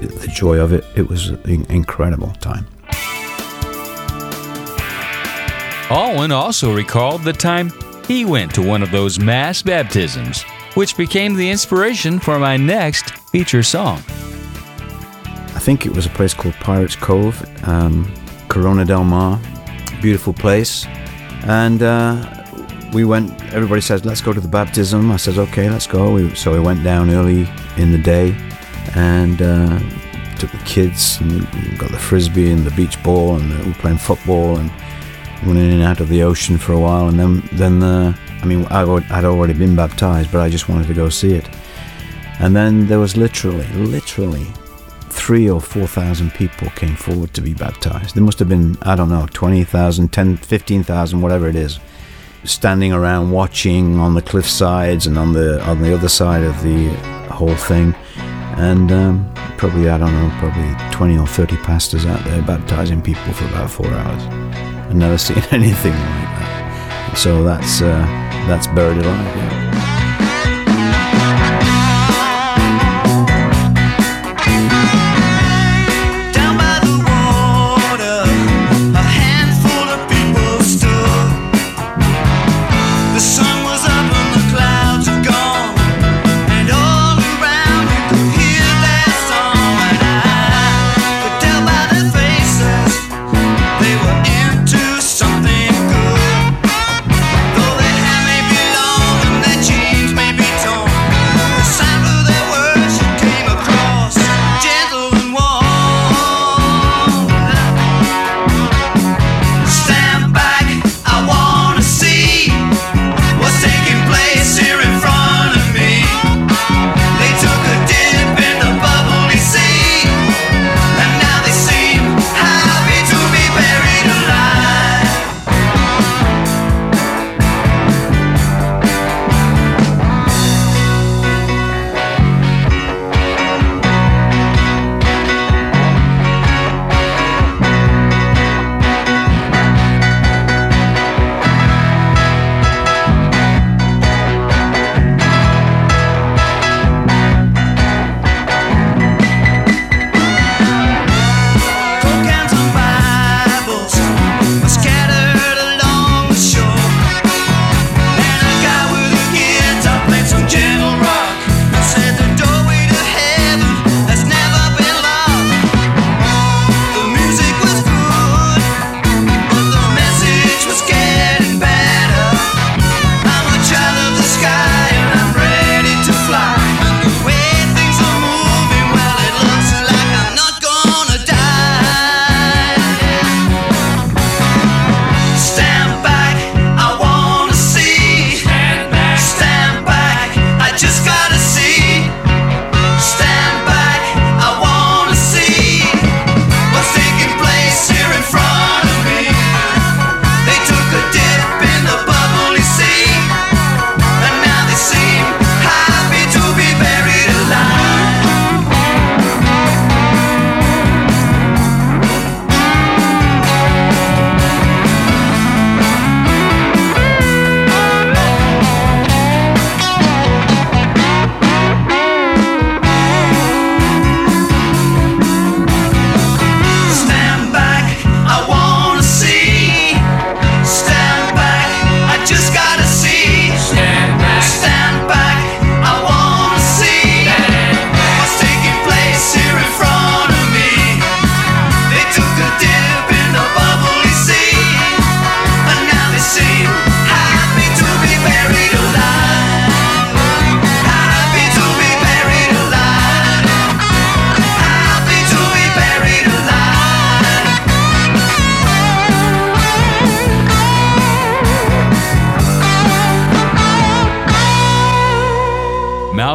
the 0.00 0.30
joy 0.32 0.58
of 0.58 0.72
it. 0.72 0.84
It 0.96 1.08
was 1.08 1.28
an 1.28 1.64
incredible 1.70 2.32
time. 2.40 2.66
Alwyn 5.90 6.32
also 6.32 6.74
recalled 6.74 7.22
the 7.22 7.32
time 7.32 7.70
he 8.06 8.24
went 8.24 8.54
to 8.54 8.62
one 8.66 8.82
of 8.82 8.90
those 8.90 9.18
mass 9.18 9.62
baptisms, 9.62 10.42
which 10.74 10.96
became 10.96 11.34
the 11.34 11.50
inspiration 11.50 12.18
for 12.18 12.38
my 12.38 12.56
next 12.56 13.10
feature 13.30 13.62
song. 13.62 14.02
I 15.62 15.64
think 15.64 15.86
it 15.86 15.94
was 15.94 16.06
a 16.06 16.10
place 16.10 16.34
called 16.34 16.54
Pirates 16.54 16.96
Cove, 16.96 17.40
um, 17.68 18.12
Corona 18.48 18.84
del 18.84 19.04
Mar, 19.04 19.40
beautiful 20.00 20.32
place. 20.32 20.86
And 21.44 21.84
uh, 21.84 22.44
we 22.92 23.04
went, 23.04 23.30
everybody 23.54 23.80
says, 23.80 24.04
let's 24.04 24.20
go 24.20 24.32
to 24.32 24.40
the 24.40 24.48
baptism. 24.48 25.12
I 25.12 25.18
said, 25.18 25.38
okay, 25.38 25.70
let's 25.70 25.86
go. 25.86 26.14
We, 26.14 26.34
so 26.34 26.50
we 26.50 26.58
went 26.58 26.82
down 26.82 27.10
early 27.10 27.48
in 27.76 27.92
the 27.92 27.98
day 27.98 28.36
and 28.96 29.40
uh, 29.40 29.78
took 30.36 30.50
the 30.50 30.60
kids 30.64 31.20
and 31.20 31.46
got 31.78 31.92
the 31.92 31.98
frisbee 31.98 32.50
and 32.50 32.66
the 32.66 32.72
beach 32.72 33.00
ball 33.04 33.36
and 33.36 33.48
we 33.60 33.68
were 33.68 33.74
playing 33.74 33.98
football 33.98 34.56
and 34.56 34.68
went 35.46 35.60
in 35.60 35.70
and 35.70 35.82
out 35.84 36.00
of 36.00 36.08
the 36.08 36.24
ocean 36.24 36.58
for 36.58 36.72
a 36.72 36.80
while. 36.80 37.06
And 37.06 37.20
then, 37.20 37.48
then 37.52 37.82
uh, 37.84 38.16
I 38.42 38.46
mean, 38.46 38.66
I'd 38.66 39.24
already 39.24 39.54
been 39.54 39.76
baptized, 39.76 40.32
but 40.32 40.40
I 40.40 40.48
just 40.50 40.68
wanted 40.68 40.88
to 40.88 40.94
go 40.94 41.08
see 41.08 41.34
it. 41.34 41.48
And 42.40 42.56
then 42.56 42.88
there 42.88 42.98
was 42.98 43.16
literally, 43.16 43.68
literally 43.74 44.48
three 45.32 45.48
or 45.48 45.62
four 45.62 45.86
thousand 45.86 46.30
people 46.34 46.68
came 46.76 46.94
forward 46.94 47.32
to 47.32 47.40
be 47.40 47.54
baptized. 47.54 48.14
There 48.14 48.22
must 48.22 48.38
have 48.38 48.50
been, 48.50 48.76
I 48.82 48.94
don't 48.94 49.08
know, 49.08 49.26
20,000, 49.32 50.12
10, 50.12 50.36
15,000, 50.36 51.22
whatever 51.22 51.48
it 51.48 51.56
is, 51.56 51.80
standing 52.44 52.92
around 52.92 53.30
watching 53.30 53.98
on 53.98 54.12
the 54.12 54.20
cliff 54.20 54.46
sides 54.46 55.06
and 55.06 55.16
on 55.16 55.32
the 55.32 55.58
on 55.62 55.80
the 55.80 55.94
other 55.94 56.10
side 56.10 56.42
of 56.42 56.62
the 56.62 56.90
whole 57.32 57.54
thing. 57.54 57.94
And 58.58 58.92
um, 58.92 59.34
probably, 59.56 59.88
I 59.88 59.96
don't 59.96 60.12
know, 60.12 60.30
probably 60.38 60.94
20 60.94 61.16
or 61.16 61.26
30 61.26 61.56
pastors 61.64 62.04
out 62.04 62.22
there 62.26 62.42
baptizing 62.42 63.00
people 63.00 63.32
for 63.32 63.46
about 63.46 63.70
four 63.70 63.86
hours. 63.86 64.22
I've 64.24 64.96
never 64.96 65.16
seen 65.26 65.42
anything 65.50 65.92
like 65.94 66.32
that. 66.40 67.14
So 67.16 67.42
that's, 67.42 67.80
uh, 67.80 68.04
that's 68.48 68.66
buried 68.66 68.98
alive, 68.98 69.36
yeah. 69.36 69.71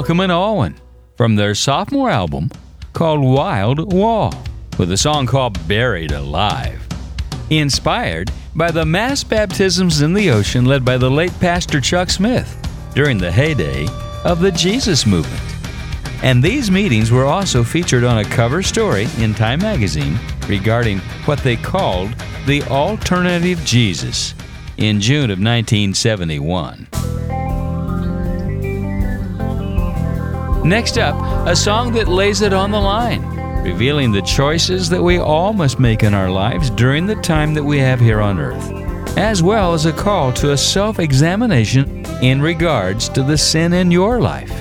Malcolm 0.07 0.21
and 0.21 0.31
Alwyn 0.31 0.75
from 1.17 1.35
their 1.35 1.53
sophomore 1.53 2.09
album 2.09 2.49
called 2.93 3.19
Wild 3.21 3.91
Wall 3.91 4.33
with 4.77 4.89
a 4.93 4.95
song 4.95 5.25
called 5.25 5.67
Buried 5.67 6.13
Alive. 6.13 6.81
Inspired 7.49 8.31
by 8.55 8.71
the 8.71 8.85
mass 8.85 9.25
baptisms 9.25 9.99
in 9.99 10.13
the 10.13 10.31
ocean 10.31 10.63
led 10.63 10.85
by 10.85 10.97
the 10.97 11.11
late 11.11 11.37
Pastor 11.41 11.81
Chuck 11.81 12.09
Smith 12.09 12.55
during 12.95 13.17
the 13.17 13.29
heyday 13.29 13.85
of 14.23 14.39
the 14.39 14.53
Jesus 14.53 15.05
movement. 15.05 15.43
And 16.23 16.41
these 16.41 16.71
meetings 16.71 17.11
were 17.11 17.25
also 17.25 17.61
featured 17.61 18.05
on 18.05 18.19
a 18.19 18.29
cover 18.29 18.63
story 18.63 19.09
in 19.17 19.33
Time 19.33 19.59
magazine 19.59 20.17
regarding 20.47 20.99
what 21.25 21.39
they 21.39 21.57
called 21.57 22.15
the 22.45 22.63
alternative 22.69 23.59
Jesus 23.65 24.35
in 24.77 25.01
June 25.01 25.31
of 25.31 25.39
1971. 25.39 26.87
Next 30.67 30.97
up, 30.97 31.15
a 31.47 31.55
song 31.55 31.93
that 31.93 32.09
lays 32.09 32.41
it 32.41 32.51
on 32.51 32.71
the 32.71 32.79
line, 32.79 33.25
revealing 33.63 34.11
the 34.11 34.21
choices 34.21 34.89
that 34.89 35.01
we 35.01 35.17
all 35.17 35.53
must 35.53 35.79
make 35.79 36.03
in 36.03 36.13
our 36.13 36.29
lives 36.29 36.69
during 36.71 37.05
the 37.05 37.15
time 37.15 37.53
that 37.53 37.63
we 37.63 37.79
have 37.79 38.01
here 38.01 38.19
on 38.19 38.37
earth, 38.37 39.17
as 39.17 39.41
well 39.41 39.73
as 39.73 39.85
a 39.85 39.93
call 39.93 40.33
to 40.33 40.51
a 40.51 40.57
self 40.57 40.99
examination 40.99 42.05
in 42.21 42.41
regards 42.41 43.07
to 43.07 43.23
the 43.23 43.37
sin 43.37 43.71
in 43.71 43.91
your 43.91 44.19
life. 44.19 44.51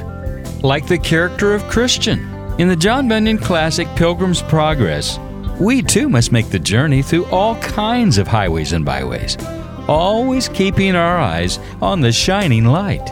Like 0.63 0.87
the 0.87 0.97
character 0.97 1.55
of 1.55 1.65
Christian. 1.65 2.21
In 2.61 2.69
the 2.69 2.77
John 2.77 3.09
Bunyan 3.09 3.39
classic 3.39 3.89
Pilgrim's 3.97 4.43
Progress, 4.43 5.19
we 5.59 5.83
too 5.83 6.09
must 6.09 6.31
make 6.31 6.51
the 6.51 6.59
journey 6.61 7.03
through 7.03 7.27
all 7.27 7.57
kinds 7.57 8.17
of 8.17 8.29
highways 8.29 8.73
and 8.73 8.85
byways, 8.85 9.37
always 9.89 10.49
keeping 10.51 10.95
our 10.95 11.19
eyes 11.19 11.59
on 11.83 12.01
the 12.01 12.13
shining 12.13 12.67
light. 12.67 13.11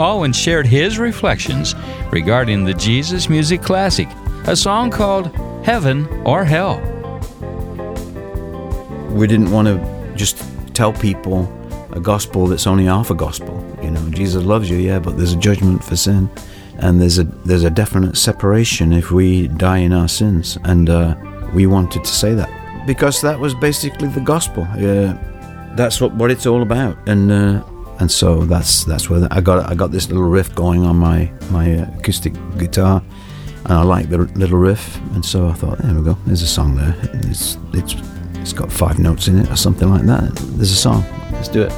Alwyn 0.00 0.32
shared 0.32 0.66
his 0.66 0.98
reflections 0.98 1.74
regarding 2.10 2.64
the 2.64 2.74
Jesus 2.74 3.28
music 3.28 3.62
classic, 3.62 4.08
a 4.46 4.56
song 4.56 4.90
called 4.90 5.34
Heaven 5.64 6.06
or 6.24 6.44
Hell. 6.44 6.80
We 9.10 9.26
didn't 9.26 9.50
want 9.50 9.68
to 9.68 10.14
just 10.16 10.42
tell 10.74 10.92
people 10.92 11.48
a 11.92 12.00
gospel 12.00 12.46
that's 12.46 12.66
only 12.66 12.84
half 12.84 13.10
a 13.10 13.14
gospel. 13.14 13.56
You 13.82 13.90
know, 13.90 14.10
Jesus 14.10 14.44
loves 14.44 14.70
you, 14.70 14.76
yeah, 14.76 14.98
but 14.98 15.16
there's 15.16 15.32
a 15.32 15.38
judgment 15.38 15.82
for 15.82 15.96
sin, 15.96 16.30
and 16.78 17.00
there's 17.00 17.18
a 17.18 17.24
there's 17.24 17.64
a 17.64 17.70
definite 17.70 18.16
separation 18.16 18.92
if 18.92 19.10
we 19.10 19.48
die 19.48 19.78
in 19.78 19.92
our 19.92 20.08
sins, 20.08 20.58
and 20.64 20.88
uh, 20.88 21.14
we 21.54 21.66
wanted 21.66 22.04
to 22.04 22.10
say 22.10 22.34
that 22.34 22.50
because 22.86 23.20
that 23.20 23.38
was 23.38 23.54
basically 23.54 24.08
the 24.08 24.20
gospel. 24.20 24.66
Yeah, 24.76 25.18
that's 25.76 26.00
what 26.00 26.12
what 26.14 26.30
it's 26.30 26.46
all 26.46 26.62
about, 26.62 26.96
and 27.06 27.32
uh, 27.32 27.64
and 28.00 28.10
so 28.10 28.44
that's 28.44 28.84
that's 28.84 29.08
where 29.10 29.28
I 29.30 29.40
got 29.40 29.70
I 29.70 29.74
got 29.74 29.90
this 29.92 30.08
little 30.08 30.24
riff 30.24 30.54
going 30.54 30.84
on 30.84 30.96
my 30.96 31.30
my 31.50 31.66
acoustic 31.66 32.32
guitar, 32.58 33.02
and 33.64 33.72
I 33.72 33.82
like 33.82 34.08
the 34.08 34.18
little 34.18 34.58
riff, 34.58 34.96
and 35.14 35.24
so 35.24 35.48
I 35.48 35.52
thought, 35.52 35.78
there 35.78 35.94
we 35.94 36.02
go, 36.02 36.16
there's 36.26 36.42
a 36.42 36.46
song 36.46 36.76
there. 36.76 36.94
It's 37.28 37.58
it's 37.74 37.94
it's 38.36 38.52
got 38.52 38.72
five 38.72 38.98
notes 38.98 39.28
in 39.28 39.38
it 39.38 39.50
or 39.50 39.56
something 39.56 39.90
like 39.90 40.06
that. 40.06 40.34
There's 40.56 40.72
a 40.72 40.76
song. 40.76 41.04
Let's 41.32 41.48
do 41.48 41.62
it. 41.62 41.72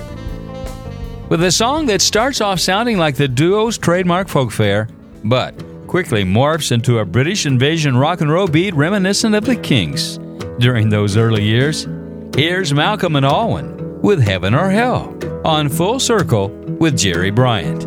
With 1.28 1.42
a 1.42 1.50
song 1.50 1.86
that 1.86 2.00
starts 2.00 2.40
off 2.40 2.60
sounding 2.60 2.98
like 2.98 3.16
the 3.16 3.26
duo's 3.28 3.78
trademark 3.78 4.28
folk 4.28 4.52
fare, 4.52 4.88
but 5.24 5.54
quickly 5.88 6.24
morphs 6.24 6.72
into 6.72 7.00
a 7.00 7.04
British 7.04 7.46
invasion 7.46 7.96
rock 7.96 8.20
and 8.20 8.30
roll 8.30 8.46
beat 8.46 8.74
reminiscent 8.74 9.34
of 9.34 9.44
the 9.44 9.56
Kinks 9.56 10.18
during 10.58 10.88
those 10.88 11.16
early 11.16 11.42
years. 11.42 11.88
Here's 12.36 12.72
Malcolm 12.72 13.16
and 13.16 13.26
Alwyn 13.26 13.71
with 14.02 14.20
Heaven 14.20 14.54
or 14.54 14.68
Hell 14.68 15.16
on 15.44 15.68
Full 15.68 16.00
Circle 16.00 16.48
with 16.80 16.98
Jerry 16.98 17.30
Bryant. 17.30 17.82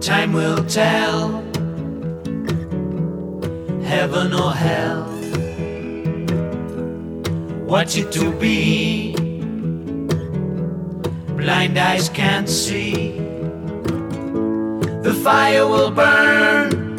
Time 0.00 0.32
will 0.32 0.64
tell. 0.64 1.42
Heaven 3.82 4.32
or 4.32 4.52
hell. 4.52 5.04
What's 7.66 7.96
it 7.96 8.12
to 8.12 8.32
be? 8.32 9.14
Blind 11.36 11.76
eyes 11.78 12.08
can't 12.08 12.48
see. 12.48 13.18
The 15.02 15.18
fire 15.24 15.66
will 15.66 15.90
burn, 15.90 16.96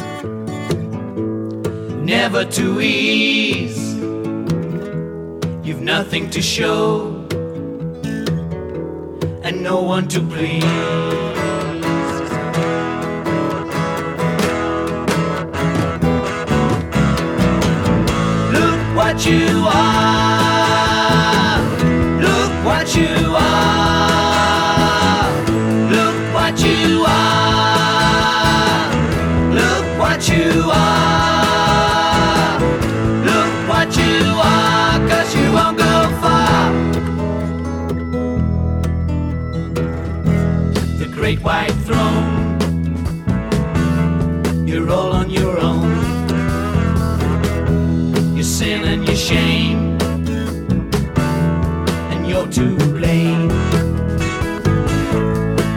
never 2.05 2.43
to 2.45 2.81
ease. 2.81 3.93
You've 5.63 5.81
nothing 5.81 6.29
to 6.31 6.41
show 6.41 7.10
and 9.43 9.63
no 9.63 9.81
one 9.81 10.07
to 10.07 10.19
please. 10.21 10.63
Look 18.53 18.95
what 18.95 19.25
you 19.25 19.65
are. 19.67 20.10
White 41.43 41.71
throne. 41.85 42.57
You're 44.67 44.89
all 44.89 45.11
on 45.13 45.29
your 45.29 45.59
own 45.59 45.91
your 48.41 48.43
sin 48.43 48.83
and 48.85 49.05
your 49.05 49.15
shame, 49.15 49.97
and 52.11 52.27
you're 52.27 52.47
to 52.47 52.75
blame. 52.97 53.49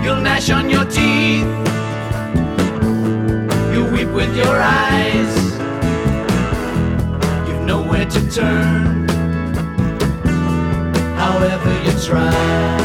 You'll 0.02 0.22
gnash 0.22 0.48
on 0.48 0.70
your 0.70 0.86
teeth, 0.86 1.46
you'll 3.72 3.90
weep 3.90 4.08
with 4.08 4.34
your 4.34 4.56
eyes. 4.56 5.34
You've 7.46 7.66
nowhere 7.66 8.06
to 8.06 8.30
turn, 8.30 9.06
however 11.18 11.72
you 11.84 11.92
try. 12.00 12.83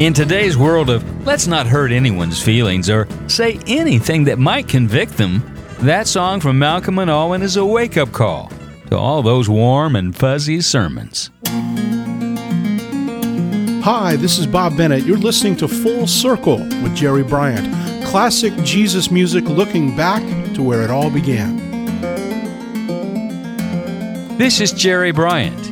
In 0.00 0.14
today's 0.14 0.56
world 0.56 0.88
of 0.88 1.26
let's 1.26 1.46
not 1.46 1.66
hurt 1.66 1.92
anyone's 1.92 2.42
feelings 2.42 2.88
or 2.88 3.06
say 3.28 3.60
anything 3.66 4.24
that 4.24 4.38
might 4.38 4.66
convict 4.66 5.18
them, 5.18 5.42
that 5.80 6.06
song 6.06 6.40
from 6.40 6.58
Malcolm 6.58 6.98
and 6.98 7.10
Alwyn 7.10 7.42
is 7.42 7.58
a 7.58 7.66
wake 7.66 7.98
up 7.98 8.10
call 8.10 8.50
to 8.88 8.96
all 8.96 9.20
those 9.20 9.50
warm 9.50 9.96
and 9.96 10.16
fuzzy 10.16 10.62
sermons. 10.62 11.30
Hi, 13.84 14.16
this 14.16 14.38
is 14.38 14.46
Bob 14.46 14.74
Bennett. 14.78 15.04
You're 15.04 15.18
listening 15.18 15.54
to 15.56 15.68
Full 15.68 16.06
Circle 16.06 16.60
with 16.60 16.96
Jerry 16.96 17.22
Bryant. 17.22 17.70
Classic 18.06 18.54
Jesus 18.64 19.10
music 19.10 19.44
looking 19.44 19.94
back 19.94 20.22
to 20.54 20.62
where 20.62 20.80
it 20.80 20.88
all 20.88 21.10
began. 21.10 21.58
This 24.38 24.62
is 24.62 24.72
Jerry 24.72 25.12
Bryant. 25.12 25.69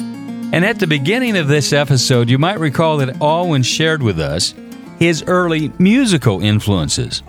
And 0.58 0.64
at 0.64 0.80
the 0.80 0.88
beginning 0.88 1.36
of 1.36 1.46
this 1.46 1.72
episode, 1.72 2.28
you 2.28 2.36
might 2.36 2.58
recall 2.58 2.96
that 2.96 3.22
Alwyn 3.22 3.62
shared 3.62 4.02
with 4.02 4.18
us 4.18 4.56
his 4.98 5.22
early 5.28 5.70
musical 5.78 6.40
influences. 6.40 7.22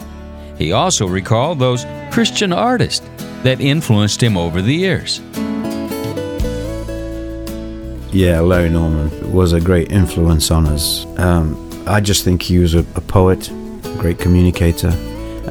He 0.57 0.71
also 0.71 1.07
recalled 1.07 1.59
those 1.59 1.85
Christian 2.09 2.51
artists 2.51 3.07
that 3.43 3.61
influenced 3.61 4.23
him 4.23 4.35
over 4.35 4.63
the 4.63 4.73
years. 4.73 5.19
Yeah, 8.11 8.39
Larry 8.39 8.71
Norman 8.71 9.31
was 9.31 9.53
a 9.53 9.61
great 9.61 9.91
influence 9.91 10.49
on 10.49 10.65
us. 10.65 11.05
Um, 11.19 11.85
I 11.85 12.01
just 12.01 12.23
think 12.23 12.41
he 12.41 12.57
was 12.57 12.73
a, 12.73 12.79
a 12.79 13.01
poet, 13.01 13.47
a 13.51 13.95
great 13.99 14.17
communicator, 14.17 14.89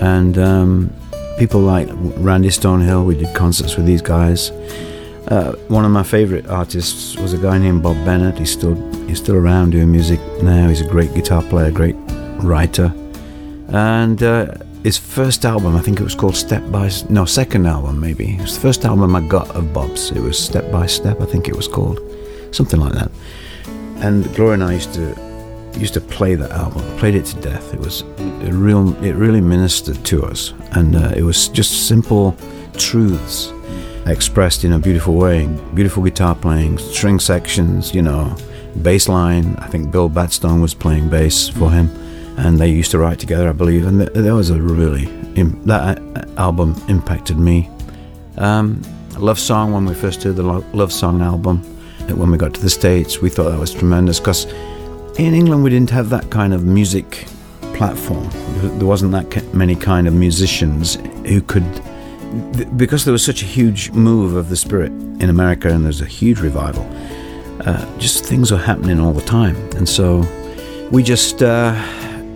and 0.00 0.36
um, 0.36 0.92
people 1.38 1.60
like 1.60 1.86
Randy 1.92 2.48
Stonehill. 2.48 3.06
We 3.06 3.14
did 3.14 3.36
concerts 3.36 3.76
with 3.76 3.86
these 3.86 4.02
guys. 4.02 4.50
Uh, 5.28 5.52
one 5.68 5.84
of 5.84 5.90
my 5.90 6.02
favorite 6.02 6.46
artists 6.46 7.14
was 7.18 7.34
a 7.34 7.38
guy 7.38 7.58
named 7.58 7.82
Bob 7.82 8.02
Bennett. 8.06 8.38
He's 8.38 8.50
still 8.50 8.74
he's 9.06 9.18
still 9.18 9.36
around 9.36 9.70
doing 9.70 9.92
music 9.92 10.20
now. 10.42 10.68
He's 10.68 10.80
a 10.80 10.88
great 10.88 11.12
guitar 11.14 11.42
player, 11.42 11.70
great 11.70 11.96
writer, 12.42 12.94
and 13.68 14.22
uh, 14.22 14.54
his 14.84 14.96
first 14.96 15.44
album, 15.44 15.76
I 15.76 15.80
think 15.80 16.00
it 16.00 16.02
was 16.02 16.14
called 16.14 16.34
Step 16.34 16.62
by 16.72 16.90
no 17.10 17.26
second 17.26 17.66
album 17.66 18.00
maybe. 18.00 18.36
It 18.36 18.40
was 18.40 18.54
the 18.54 18.60
first 18.60 18.86
album 18.86 19.14
I 19.14 19.20
got 19.20 19.50
of 19.50 19.70
Bob's. 19.74 20.12
It 20.12 20.20
was 20.20 20.38
Step 20.38 20.70
by 20.72 20.86
Step, 20.86 21.20
I 21.20 21.26
think 21.26 21.46
it 21.46 21.54
was 21.54 21.68
called, 21.68 22.00
something 22.50 22.80
like 22.80 22.94
that. 22.94 23.10
And 23.96 24.34
Gloria 24.34 24.54
and 24.54 24.64
I 24.64 24.72
used 24.72 24.94
to 24.94 25.14
used 25.76 25.92
to 25.94 26.00
play 26.00 26.36
that 26.36 26.52
album, 26.52 26.80
played 26.96 27.14
it 27.14 27.26
to 27.26 27.40
death. 27.42 27.74
It 27.74 27.80
was 27.80 28.00
a 28.00 28.50
real, 28.50 28.96
it 29.04 29.12
really 29.12 29.42
ministered 29.42 30.02
to 30.06 30.24
us, 30.24 30.54
and 30.72 30.96
uh, 30.96 31.12
it 31.14 31.22
was 31.22 31.48
just 31.48 31.86
simple 31.86 32.34
truths 32.78 33.52
expressed 34.10 34.64
in 34.64 34.72
a 34.72 34.78
beautiful 34.78 35.14
way. 35.14 35.46
Beautiful 35.74 36.02
guitar 36.02 36.34
playing, 36.34 36.78
string 36.78 37.20
sections, 37.20 37.94
you 37.94 38.02
know, 38.02 38.36
bass 38.82 39.08
line. 39.08 39.56
I 39.56 39.66
think 39.66 39.90
Bill 39.90 40.08
Batstone 40.08 40.60
was 40.60 40.74
playing 40.74 41.08
bass 41.08 41.48
for 41.48 41.70
him, 41.70 41.90
and 42.38 42.58
they 42.58 42.68
used 42.70 42.90
to 42.92 42.98
write 42.98 43.18
together, 43.18 43.48
I 43.48 43.52
believe. 43.52 43.86
And 43.86 44.00
th- 44.00 44.12
that 44.12 44.34
was 44.34 44.50
a 44.50 44.60
really 44.60 45.06
that 45.44 45.98
uh, 45.98 46.40
album 46.40 46.74
impacted 46.88 47.38
me. 47.38 47.70
Um, 48.38 48.82
Love 49.18 49.38
Song 49.38 49.72
when 49.72 49.84
we 49.84 49.94
first 49.94 50.22
heard 50.22 50.36
the 50.36 50.42
Love 50.42 50.92
Song 50.92 51.22
album. 51.22 51.62
When 52.08 52.30
we 52.30 52.38
got 52.38 52.54
to 52.54 52.60
the 52.60 52.70
States, 52.70 53.20
we 53.20 53.28
thought 53.28 53.50
that 53.50 53.58
was 53.58 53.74
tremendous 53.74 54.18
because 54.18 54.44
in 55.18 55.34
England 55.34 55.62
we 55.62 55.70
didn't 55.70 55.90
have 55.90 56.08
that 56.10 56.30
kind 56.30 56.54
of 56.54 56.64
music 56.64 57.26
platform. 57.74 58.28
There 58.78 58.86
wasn't 58.86 59.12
that 59.12 59.54
many 59.54 59.74
kind 59.74 60.08
of 60.08 60.14
musicians 60.14 60.94
who 61.26 61.42
could 61.42 61.64
because 62.76 63.04
there 63.04 63.12
was 63.12 63.24
such 63.24 63.42
a 63.42 63.46
huge 63.46 63.90
move 63.92 64.36
of 64.36 64.48
the 64.48 64.56
spirit 64.56 64.92
in 65.20 65.30
America 65.30 65.68
and 65.68 65.84
there's 65.84 66.00
a 66.00 66.06
huge 66.06 66.40
revival, 66.40 66.86
uh, 67.66 67.98
just 67.98 68.24
things 68.24 68.50
were 68.50 68.58
happening 68.58 69.00
all 69.00 69.12
the 69.12 69.22
time. 69.22 69.56
And 69.76 69.88
so 69.88 70.24
we 70.90 71.02
just 71.02 71.42
uh, 71.42 71.74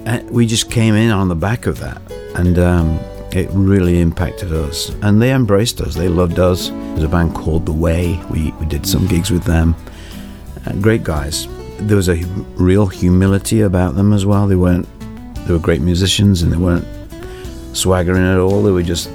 uh, 0.06 0.20
we 0.30 0.46
just 0.46 0.70
came 0.70 0.94
in 0.94 1.10
on 1.10 1.28
the 1.28 1.34
back 1.34 1.66
of 1.66 1.78
that, 1.78 2.00
and 2.36 2.58
um, 2.58 2.98
it 3.32 3.48
really 3.52 4.00
impacted 4.00 4.52
us. 4.52 4.90
And 5.02 5.22
they 5.22 5.32
embraced 5.32 5.80
us. 5.80 5.94
They 5.94 6.08
loved 6.08 6.38
us. 6.38 6.68
There's 6.68 7.04
a 7.04 7.08
band 7.08 7.34
called 7.34 7.66
The 7.66 7.72
Way. 7.72 8.20
We, 8.30 8.50
we 8.52 8.66
did 8.66 8.86
some 8.86 9.06
gigs 9.06 9.30
with 9.30 9.44
them. 9.44 9.74
Uh, 10.66 10.72
great 10.74 11.02
guys. 11.02 11.48
There 11.78 11.96
was 11.96 12.08
a 12.08 12.16
real 12.56 12.86
humility 12.86 13.62
about 13.62 13.94
them 13.94 14.12
as 14.12 14.26
well. 14.26 14.46
They 14.46 14.56
weren't. 14.56 14.88
They 15.46 15.52
were 15.52 15.58
great 15.58 15.80
musicians, 15.80 16.42
and 16.42 16.52
they 16.52 16.56
weren't 16.56 16.86
swaggering 17.72 18.22
at 18.22 18.38
all. 18.38 18.62
They 18.62 18.70
were 18.70 18.82
just 18.82 19.08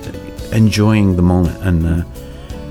enjoying 0.57 1.15
the 1.15 1.21
moment, 1.21 1.57
and 1.63 1.85
uh, 1.85 2.03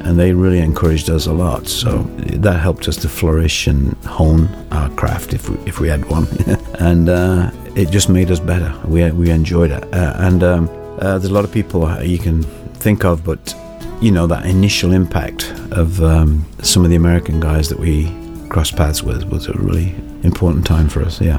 and 0.00 0.18
they 0.18 0.32
really 0.32 0.58
encouraged 0.58 1.08
us 1.08 1.26
a 1.26 1.32
lot. 1.32 1.66
So 1.68 2.02
that 2.44 2.60
helped 2.60 2.88
us 2.88 2.96
to 2.96 3.08
flourish 3.08 3.66
and 3.66 3.94
hone 4.04 4.48
our 4.70 4.90
craft 4.90 5.32
if 5.32 5.48
we, 5.48 5.56
if 5.66 5.80
we 5.80 5.88
had 5.88 6.04
one, 6.10 6.26
and 6.78 7.08
uh, 7.08 7.50
it 7.74 7.90
just 7.90 8.08
made 8.08 8.30
us 8.30 8.40
better. 8.40 8.74
We 8.86 9.10
we 9.12 9.30
enjoyed 9.30 9.70
it, 9.70 9.84
uh, 9.94 10.14
and 10.18 10.42
um, 10.42 10.68
uh, 11.00 11.18
there's 11.18 11.30
a 11.30 11.34
lot 11.34 11.44
of 11.44 11.52
people 11.52 11.80
you 12.02 12.18
can 12.18 12.42
think 12.84 13.04
of, 13.04 13.24
but 13.24 13.54
you 14.00 14.10
know 14.10 14.26
that 14.26 14.44
initial 14.44 14.92
impact 14.92 15.50
of 15.70 16.02
um, 16.02 16.44
some 16.62 16.84
of 16.84 16.90
the 16.90 16.96
American 16.96 17.40
guys 17.40 17.68
that 17.68 17.78
we 17.78 18.12
crossed 18.48 18.76
paths 18.76 19.02
with 19.02 19.24
was 19.24 19.46
a 19.46 19.52
really 19.54 19.94
important 20.22 20.66
time 20.66 20.88
for 20.88 21.02
us. 21.02 21.20
Yeah. 21.20 21.38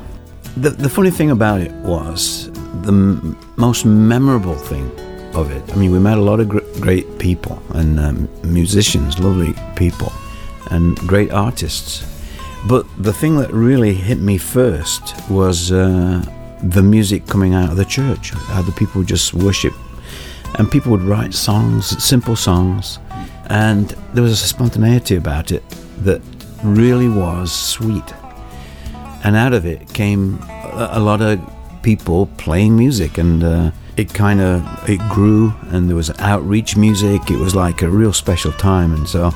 The, 0.58 0.72
the 0.72 0.90
funny 0.90 1.12
thing 1.12 1.30
about 1.30 1.62
it 1.62 1.72
was 1.84 2.50
the 2.82 2.92
m- 2.92 3.38
most 3.58 3.86
memorable 3.86 4.56
thing 4.56 4.90
of 5.38 5.52
it. 5.52 5.64
I 5.72 5.76
mean, 5.76 5.92
we 5.92 6.00
met 6.00 6.18
a 6.18 6.22
lot 6.22 6.40
of 6.40 6.50
gr- 6.50 6.60
great 6.80 7.20
people 7.20 7.62
and 7.74 8.00
um, 8.00 8.30
musicians, 8.44 9.20
lovely 9.20 9.54
people, 9.76 10.12
and 10.72 10.98
great 11.08 11.32
artists. 11.32 12.06
But 12.68 12.86
the 12.98 13.14
thing 13.14 13.38
that 13.38 13.52
really 13.52 13.94
hit 13.94 14.20
me 14.20 14.38
first 14.38 15.16
was 15.30 15.72
uh, 15.72 16.26
the 16.64 16.82
music 16.82 17.28
coming 17.28 17.54
out 17.54 17.70
of 17.70 17.78
the 17.78 17.86
church, 17.86 18.32
how 18.32 18.62
the 18.64 18.72
people 18.72 19.04
just 19.04 19.34
worship. 19.34 19.74
And 20.56 20.70
people 20.72 20.92
would 20.92 21.04
write 21.04 21.34
songs, 21.34 22.04
simple 22.04 22.36
songs, 22.36 23.00
and 23.50 23.90
there 24.14 24.24
was 24.24 24.32
a 24.32 24.48
spontaneity 24.48 25.16
about 25.16 25.52
it 25.52 25.64
that 26.00 26.22
really 26.64 27.10
was 27.10 27.52
sweet. 27.52 28.14
And 29.24 29.36
out 29.36 29.54
of 29.54 29.66
it 29.66 29.94
came 29.94 30.40
a, 30.50 30.90
a 30.94 31.00
lot 31.00 31.22
of 31.22 31.40
people 31.84 32.26
playing 32.38 32.76
music 32.76 33.18
and 33.18 33.44
uh, 33.44 33.72
it 33.98 34.14
kind 34.14 34.40
of 34.40 34.90
it 34.90 35.00
grew 35.10 35.54
and 35.72 35.90
there 35.90 35.96
was 35.96 36.12
outreach 36.20 36.78
music 36.78 37.30
it 37.30 37.38
was 37.38 37.56
like 37.56 37.82
a 37.82 37.90
real 37.90 38.14
special 38.14 38.52
time 38.54 38.94
and 38.94 39.08
so 39.08 39.32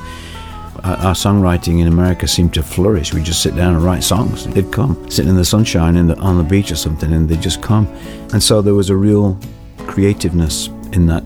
uh, 0.84 0.96
our 1.00 1.14
songwriting 1.14 1.80
in 1.80 1.86
America 1.86 2.26
seemed 2.26 2.52
to 2.54 2.62
flourish. 2.62 3.14
We 3.14 3.22
just 3.22 3.40
sit 3.40 3.54
down 3.54 3.74
and 3.74 3.84
write 3.84 4.02
songs. 4.02 4.46
They'd 4.48 4.72
come, 4.72 5.08
sitting 5.08 5.30
in 5.30 5.36
the 5.36 5.44
sunshine 5.44 5.96
in 5.96 6.08
the, 6.08 6.16
on 6.18 6.38
the 6.38 6.42
beach 6.42 6.72
or 6.72 6.76
something, 6.76 7.12
and 7.12 7.28
they'd 7.28 7.40
just 7.40 7.62
come. 7.62 7.86
And 8.32 8.42
so 8.42 8.60
there 8.60 8.74
was 8.74 8.90
a 8.90 8.96
real 8.96 9.38
creativeness 9.86 10.68
in 10.92 11.06
that 11.06 11.22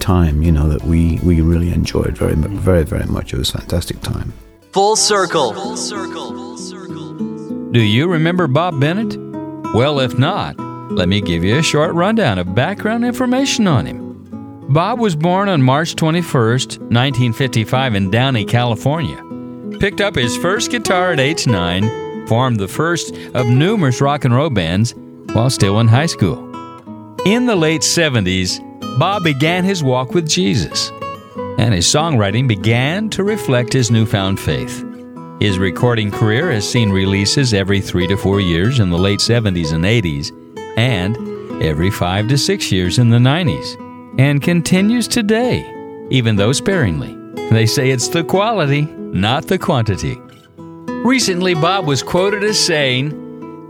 time, 0.00 0.42
you 0.42 0.52
know, 0.52 0.68
that 0.68 0.82
we, 0.84 1.18
we 1.22 1.40
really 1.42 1.70
enjoyed 1.70 2.16
very, 2.16 2.34
very, 2.34 2.84
very 2.84 3.06
much. 3.06 3.34
It 3.34 3.38
was 3.38 3.50
a 3.50 3.58
fantastic 3.58 4.00
time. 4.00 4.32
Full 4.72 4.96
circle. 4.96 5.52
Full 5.52 5.76
circle. 5.76 6.32
Full 6.32 6.56
circle. 6.56 7.14
Do 7.72 7.80
you 7.80 8.08
remember 8.08 8.46
Bob 8.46 8.80
Bennett? 8.80 9.18
Well, 9.74 10.00
if 10.00 10.18
not, 10.18 10.56
let 10.94 11.08
me 11.08 11.20
give 11.20 11.42
you 11.42 11.58
a 11.58 11.62
short 11.62 11.92
rundown 11.94 12.38
of 12.38 12.54
background 12.54 13.04
information 13.04 13.66
on 13.66 13.84
him. 13.84 14.04
Bob 14.68 15.00
was 15.00 15.16
born 15.16 15.48
on 15.48 15.60
March 15.60 15.96
21, 15.96 16.32
1955, 16.32 17.94
in 17.94 18.10
Downey, 18.10 18.44
California. 18.44 19.20
Picked 19.78 20.00
up 20.00 20.14
his 20.14 20.36
first 20.36 20.70
guitar 20.70 21.12
at 21.12 21.20
age 21.20 21.46
9, 21.46 22.26
formed 22.28 22.60
the 22.60 22.68
first 22.68 23.14
of 23.34 23.46
numerous 23.46 24.00
rock 24.00 24.24
and 24.24 24.34
roll 24.34 24.50
bands 24.50 24.94
while 25.32 25.50
still 25.50 25.80
in 25.80 25.88
high 25.88 26.06
school. 26.06 26.38
In 27.26 27.46
the 27.46 27.56
late 27.56 27.82
70s, 27.82 28.60
Bob 28.98 29.24
began 29.24 29.64
his 29.64 29.82
walk 29.82 30.14
with 30.14 30.28
Jesus, 30.28 30.90
and 31.58 31.74
his 31.74 31.86
songwriting 31.86 32.46
began 32.46 33.10
to 33.10 33.24
reflect 33.24 33.72
his 33.72 33.90
newfound 33.90 34.38
faith. 34.38 34.84
His 35.40 35.58
recording 35.58 36.12
career 36.12 36.52
has 36.52 36.68
seen 36.68 36.90
releases 36.90 37.52
every 37.52 37.80
three 37.80 38.06
to 38.06 38.16
four 38.16 38.40
years 38.40 38.78
in 38.78 38.90
the 38.90 38.98
late 38.98 39.18
70s 39.18 39.72
and 39.72 39.84
80s 39.84 40.32
and 40.76 41.62
every 41.62 41.90
five 41.90 42.28
to 42.28 42.38
six 42.38 42.70
years 42.72 42.98
in 42.98 43.10
the 43.10 43.18
90s, 43.18 43.80
and 44.18 44.42
continues 44.42 45.08
today, 45.08 45.70
even 46.10 46.36
though 46.36 46.52
sparingly. 46.52 47.16
They 47.50 47.66
say 47.66 47.90
it's 47.90 48.08
the 48.08 48.24
quality, 48.24 48.82
not 48.82 49.46
the 49.46 49.58
quantity. 49.58 50.18
Recently, 51.04 51.54
Bob 51.54 51.86
was 51.86 52.02
quoted 52.02 52.42
as 52.42 52.58
saying, 52.58 53.20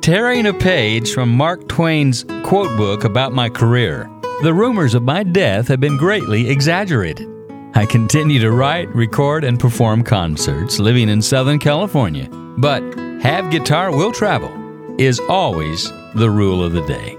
Tearing 0.00 0.46
a 0.46 0.52
page 0.52 1.12
from 1.12 1.30
Mark 1.30 1.66
Twain's 1.68 2.24
quote 2.44 2.76
book 2.76 3.04
about 3.04 3.32
my 3.32 3.48
career, 3.48 4.08
the 4.42 4.54
rumors 4.54 4.94
of 4.94 5.02
my 5.02 5.22
death 5.22 5.68
have 5.68 5.80
been 5.80 5.96
greatly 5.96 6.50
exaggerated. 6.50 7.28
I 7.74 7.86
continue 7.86 8.38
to 8.40 8.52
write, 8.52 8.94
record, 8.94 9.42
and 9.44 9.58
perform 9.58 10.04
concerts 10.04 10.78
living 10.78 11.08
in 11.08 11.20
Southern 11.20 11.58
California, 11.58 12.28
but 12.58 12.82
have 13.20 13.50
guitar 13.50 13.90
will 13.90 14.12
travel 14.12 14.63
is 14.98 15.20
always 15.28 15.90
the 16.14 16.30
rule 16.30 16.62
of 16.62 16.72
the 16.72 16.86
day. 16.86 17.18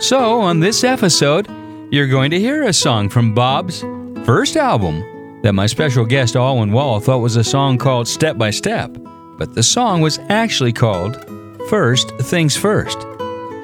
So, 0.00 0.40
on 0.40 0.60
this 0.60 0.84
episode, 0.84 1.48
you're 1.90 2.08
going 2.08 2.30
to 2.30 2.40
hear 2.40 2.62
a 2.62 2.72
song 2.72 3.08
from 3.08 3.34
Bob's 3.34 3.82
first 4.24 4.56
album 4.56 5.02
that 5.42 5.52
my 5.54 5.66
special 5.66 6.04
guest 6.04 6.34
Alwyn 6.34 6.72
Wall 6.72 7.00
thought 7.00 7.18
was 7.18 7.36
a 7.36 7.44
song 7.44 7.76
called 7.76 8.08
Step 8.08 8.38
by 8.38 8.50
Step, 8.50 8.96
but 9.38 9.54
the 9.54 9.62
song 9.62 10.00
was 10.00 10.18
actually 10.28 10.72
called 10.72 11.22
First 11.68 12.10
Things 12.18 12.56
First, 12.56 12.98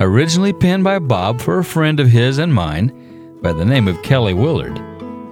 originally 0.01 0.53
penned 0.53 0.85
by 0.85 0.99
Bob 0.99 1.41
for 1.41 1.59
a 1.59 1.65
friend 1.65 1.99
of 1.99 2.09
his 2.09 2.39
and 2.39 2.53
mine 2.53 3.39
by 3.41 3.53
the 3.53 3.65
name 3.65 3.89
of 3.89 4.03
Kelly 4.03 4.35
Willard, 4.35 4.77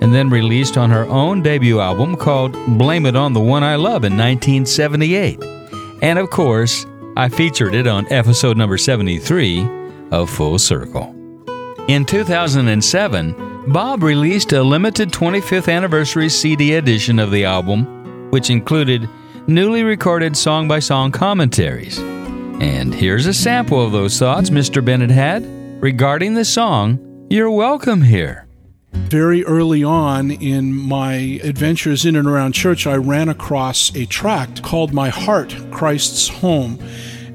and 0.01 0.15
then 0.15 0.31
released 0.31 0.79
on 0.79 0.91
her 0.91 1.05
own 1.07 1.43
debut 1.43 1.81
album 1.81 2.17
called 2.17 2.53
Blame 2.79 3.05
It 3.05 3.17
on 3.17 3.35
the 3.35 3.41
One 3.41 3.63
I 3.63 3.77
Love 3.77 4.05
in 4.05 4.17
1978. 4.17 5.43
And 6.01 6.19
of 6.19 6.31
course, 6.31 6.87
I 7.19 7.29
featured 7.29 7.75
it 7.75 7.89
on 7.89 8.07
episode 8.13 8.57
number 8.57 8.79
73 8.79 9.69
of 10.13 10.31
Full 10.31 10.57
Circle. 10.57 11.13
In 11.89 12.05
2007, 12.05 13.73
Bob 13.73 14.05
released 14.05 14.53
a 14.53 14.63
limited 14.63 15.11
25th 15.11 15.69
anniversary 15.69 16.29
CD 16.29 16.75
edition 16.75 17.19
of 17.19 17.33
the 17.33 17.45
album, 17.45 18.31
which 18.31 18.51
included 18.51 19.09
newly 19.49 19.83
recorded 19.83 20.37
song 20.37 20.69
by 20.69 20.79
song 20.79 21.11
commentaries. 21.11 21.99
And 21.99 22.95
here's 22.95 23.27
a 23.27 23.35
sample 23.35 23.85
of 23.85 23.91
those 23.91 24.17
thoughts 24.17 24.51
Mr. 24.51 24.85
Bennett 24.85 25.11
had 25.11 25.45
regarding 25.83 26.35
the 26.35 26.45
song 26.45 27.27
You're 27.31 27.51
Welcome 27.51 28.03
Here. 28.03 28.48
Very 28.93 29.45
early 29.45 29.85
on 29.85 30.31
in 30.31 30.75
my 30.75 31.41
adventures 31.43 32.05
in 32.05 32.17
and 32.17 32.27
around 32.27 32.53
church, 32.53 32.87
I 32.87 32.97
ran 32.97 33.29
across 33.29 33.95
a 33.95 34.07
tract 34.07 34.63
called 34.63 34.93
My 34.93 35.09
Heart, 35.09 35.57
Christ's 35.71 36.29
Home. 36.29 36.79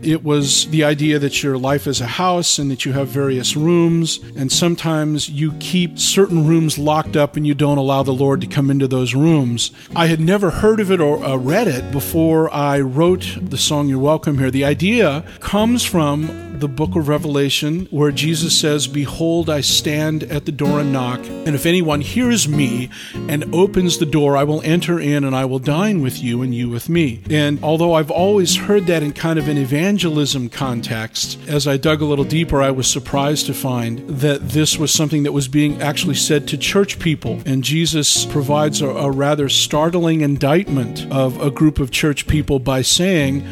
It 0.03 0.23
was 0.23 0.67
the 0.67 0.83
idea 0.83 1.17
that 1.19 1.41
your 1.43 1.57
life 1.57 1.87
is 1.87 2.01
a 2.01 2.05
house 2.05 2.59
and 2.59 2.69
that 2.69 2.83
you 2.83 2.91
have 2.91 3.07
various 3.07 3.55
rooms, 3.55 4.19
and 4.35 4.51
sometimes 4.51 5.29
you 5.29 5.53
keep 5.53 5.97
certain 5.97 6.45
rooms 6.45 6.77
locked 6.77 7.15
up 7.15 7.37
and 7.37 7.47
you 7.47 7.53
don't 7.53 7.77
allow 7.77 8.03
the 8.03 8.11
Lord 8.11 8.41
to 8.41 8.47
come 8.47 8.69
into 8.69 8.87
those 8.87 9.15
rooms. 9.15 9.71
I 9.95 10.07
had 10.07 10.19
never 10.19 10.51
heard 10.51 10.81
of 10.81 10.91
it 10.91 10.99
or 10.99 11.23
uh, 11.23 11.37
read 11.37 11.69
it 11.69 11.89
before 11.91 12.53
I 12.53 12.81
wrote 12.81 13.37
the 13.41 13.57
song 13.57 13.87
You're 13.87 13.99
Welcome 13.99 14.39
Here. 14.39 14.51
The 14.51 14.65
idea 14.65 15.23
comes 15.39 15.85
from 15.85 16.59
the 16.59 16.67
book 16.67 16.95
of 16.95 17.09
Revelation 17.09 17.87
where 17.91 18.11
Jesus 18.11 18.57
says, 18.57 18.87
Behold, 18.87 19.49
I 19.49 19.59
stand 19.59 20.23
at 20.23 20.45
the 20.45 20.51
door 20.51 20.79
and 20.79 20.93
knock, 20.93 21.19
and 21.25 21.55
if 21.55 21.65
anyone 21.65 22.01
hears 22.01 22.47
me 22.47 22.89
and 23.27 23.53
opens 23.53 23.97
the 23.97 24.05
door, 24.05 24.37
I 24.37 24.43
will 24.43 24.61
enter 24.61 24.99
in 24.99 25.23
and 25.23 25.35
I 25.35 25.45
will 25.45 25.59
dine 25.59 26.01
with 26.01 26.23
you 26.23 26.41
and 26.41 26.55
you 26.55 26.69
with 26.69 26.87
me. 26.87 27.21
And 27.29 27.61
although 27.63 27.93
I've 27.95 28.11
always 28.11 28.55
heard 28.55 28.85
that 28.87 29.03
in 29.03 29.11
kind 29.11 29.39
of 29.39 29.47
an 29.47 29.57
evangelism 29.93 30.49
context, 30.49 31.37
as 31.47 31.67
I 31.67 31.77
dug 31.77 32.01
a 32.01 32.05
little 32.05 32.25
deeper, 32.25 32.63
I 32.63 32.71
was 32.71 32.87
surprised 32.87 33.45
to 33.45 33.53
find 33.53 33.99
that 34.09 34.49
this 34.49 34.75
was 34.75 34.91
something 34.91 35.21
that 35.21 35.33
was 35.33 35.47
being 35.47 35.83
actually 35.83 36.15
said 36.15 36.47
to 36.47 36.57
church 36.57 36.97
people. 36.97 37.39
And 37.45 37.63
Jesus 37.63 38.25
provides 38.25 38.81
a, 38.81 38.87
a 38.87 39.11
rather 39.11 39.49
startling 39.49 40.21
indictment 40.21 41.05
of 41.11 41.39
a 41.39 41.51
group 41.51 41.77
of 41.77 41.91
church 41.91 42.25
people 42.25 42.57
by 42.57 42.81
saying, 42.81 43.45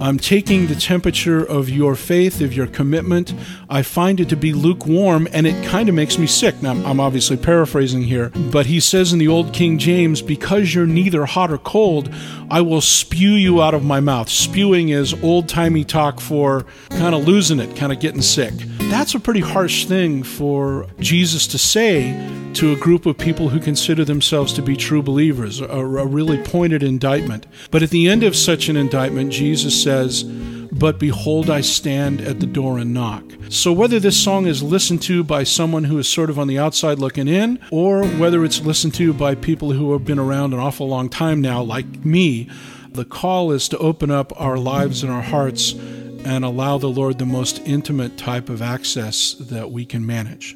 I'm 0.00 0.18
taking 0.18 0.68
the 0.68 0.76
temperature 0.76 1.44
of 1.44 1.68
your 1.68 1.96
faith, 1.96 2.40
of 2.40 2.54
your 2.54 2.68
commitment. 2.68 3.34
I 3.68 3.82
find 3.82 4.20
it 4.20 4.28
to 4.28 4.36
be 4.36 4.52
lukewarm, 4.52 5.26
and 5.32 5.44
it 5.44 5.64
kind 5.66 5.88
of 5.88 5.94
makes 5.94 6.18
me 6.18 6.26
sick. 6.28 6.62
Now, 6.62 6.72
I'm 6.72 7.00
obviously 7.00 7.36
paraphrasing 7.36 8.02
here, 8.02 8.30
but 8.52 8.66
he 8.66 8.78
says 8.78 9.12
in 9.12 9.18
the 9.18 9.26
Old 9.26 9.52
King 9.52 9.76
James, 9.76 10.22
Because 10.22 10.72
you're 10.72 10.86
neither 10.86 11.24
hot 11.26 11.50
or 11.50 11.58
cold, 11.58 12.14
I 12.48 12.60
will 12.60 12.80
spew 12.80 13.32
you 13.32 13.60
out 13.60 13.74
of 13.74 13.84
my 13.84 13.98
mouth. 13.98 14.28
Spewing 14.28 14.90
is 14.90 15.14
old 15.22 15.48
timey 15.48 15.84
talk 15.84 16.20
for 16.20 16.64
kind 16.90 17.14
of 17.14 17.26
losing 17.26 17.58
it, 17.58 17.76
kind 17.76 17.92
of 17.92 17.98
getting 17.98 18.22
sick. 18.22 18.54
That's 18.90 19.14
a 19.14 19.20
pretty 19.20 19.40
harsh 19.40 19.84
thing 19.84 20.22
for 20.22 20.86
Jesus 20.98 21.46
to 21.48 21.58
say 21.58 22.12
to 22.54 22.72
a 22.72 22.76
group 22.76 23.04
of 23.04 23.18
people 23.18 23.50
who 23.50 23.60
consider 23.60 24.04
themselves 24.04 24.52
to 24.54 24.62
be 24.62 24.76
true 24.76 25.02
believers, 25.02 25.60
a, 25.60 25.66
a 25.66 26.06
really 26.06 26.38
pointed 26.38 26.82
indictment. 26.82 27.46
But 27.70 27.82
at 27.82 27.90
the 27.90 28.08
end 28.08 28.22
of 28.22 28.34
such 28.34 28.68
an 28.68 28.76
indictment, 28.76 29.30
Jesus 29.30 29.80
says, 29.80 30.24
but 30.72 30.98
behold, 30.98 31.50
I 31.50 31.60
stand 31.60 32.20
at 32.20 32.40
the 32.40 32.46
door 32.46 32.78
and 32.78 32.94
knock. 32.94 33.24
So, 33.50 33.72
whether 33.72 33.98
this 33.98 34.22
song 34.22 34.46
is 34.46 34.62
listened 34.62 35.02
to 35.02 35.24
by 35.24 35.44
someone 35.44 35.84
who 35.84 35.98
is 35.98 36.08
sort 36.08 36.30
of 36.30 36.38
on 36.38 36.46
the 36.46 36.58
outside 36.58 36.98
looking 36.98 37.28
in, 37.28 37.58
or 37.70 38.06
whether 38.06 38.44
it's 38.44 38.60
listened 38.60 38.94
to 38.94 39.12
by 39.12 39.34
people 39.34 39.72
who 39.72 39.92
have 39.92 40.04
been 40.04 40.18
around 40.18 40.52
an 40.52 40.60
awful 40.60 40.88
long 40.88 41.08
time 41.08 41.40
now, 41.40 41.62
like 41.62 42.04
me, 42.04 42.48
the 42.90 43.04
call 43.04 43.50
is 43.50 43.68
to 43.68 43.78
open 43.78 44.10
up 44.10 44.32
our 44.40 44.58
lives 44.58 45.02
and 45.02 45.12
our 45.12 45.22
hearts 45.22 45.74
and 46.28 46.44
allow 46.44 46.76
the 46.76 46.90
Lord 46.90 47.16
the 47.18 47.24
most 47.24 47.60
intimate 47.64 48.18
type 48.18 48.50
of 48.50 48.60
access 48.60 49.32
that 49.32 49.70
we 49.70 49.86
can 49.86 50.04
manage. 50.04 50.54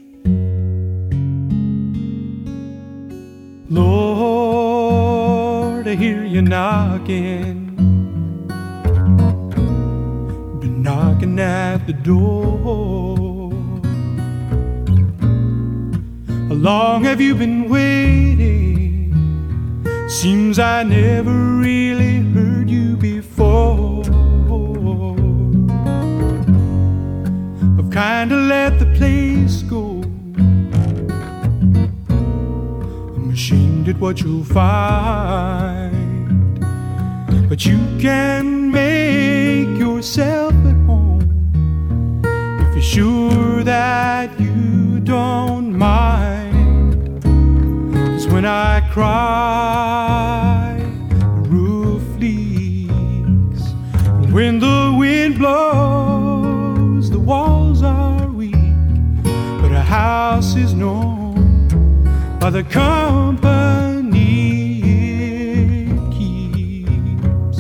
Lord, 3.71 5.09
I 5.89 5.95
hear 5.95 6.25
you 6.25 6.43
knocking. 6.43 7.75
Been 10.61 10.83
knocking 10.83 11.39
at 11.41 11.87
the 11.87 11.95
door. 11.95 13.51
How 16.49 16.55
long 16.55 17.05
have 17.05 17.19
you 17.23 17.35
been 17.35 17.71
waiting? 17.71 19.15
Seems 20.11 20.59
I 20.59 20.83
never 20.83 21.33
really 21.33 22.19
heard 22.35 22.69
you 22.69 22.99
before. 22.99 23.72
Kinda 27.92 28.37
let 28.37 28.78
the 28.78 28.87
place 28.96 29.61
go. 29.62 30.00
I'm 33.14 33.31
ashamed 33.31 33.87
at 33.90 33.98
what 33.98 34.22
you'll 34.22 34.44
find. 34.44 35.92
But 37.50 37.66
you 37.66 37.78
can 38.00 38.70
make 38.70 39.78
yourself 39.78 40.55
at 40.70 40.78
home 40.87 41.20
if 42.62 42.74
you're 42.74 42.83
sure 42.83 43.62
that 43.62 44.40
you 44.40 44.98
don't 45.00 45.76
mind. 45.76 47.22
Cause 47.94 48.26
when 48.26 48.46
I 48.46 48.81
cry, 48.90 50.02
the 62.53 62.62
company 62.65 64.03
it 64.85 66.12
keeps. 66.12 67.59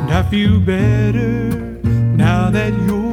And 0.00 0.10
I 0.10 0.22
feel 0.30 0.58
better 0.60 1.50
now 2.16 2.48
that 2.48 2.72
you're 2.86 3.09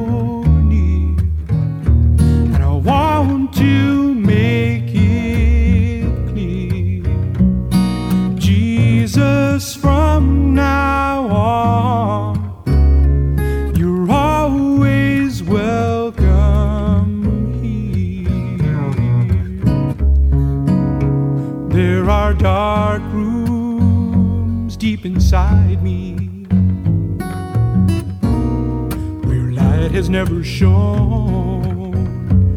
never 30.08 30.42
shown. 30.42 31.94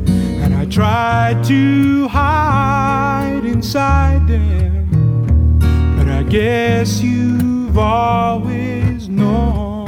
And 0.07 0.53
I 0.55 0.65
tried 0.65 1.43
to 1.45 2.07
hide 2.07 3.43
inside 3.43 4.27
them, 4.27 5.59
but 5.97 6.07
I 6.07 6.23
guess 6.23 7.01
you've 7.01 7.77
always 7.77 9.09
known. 9.09 9.85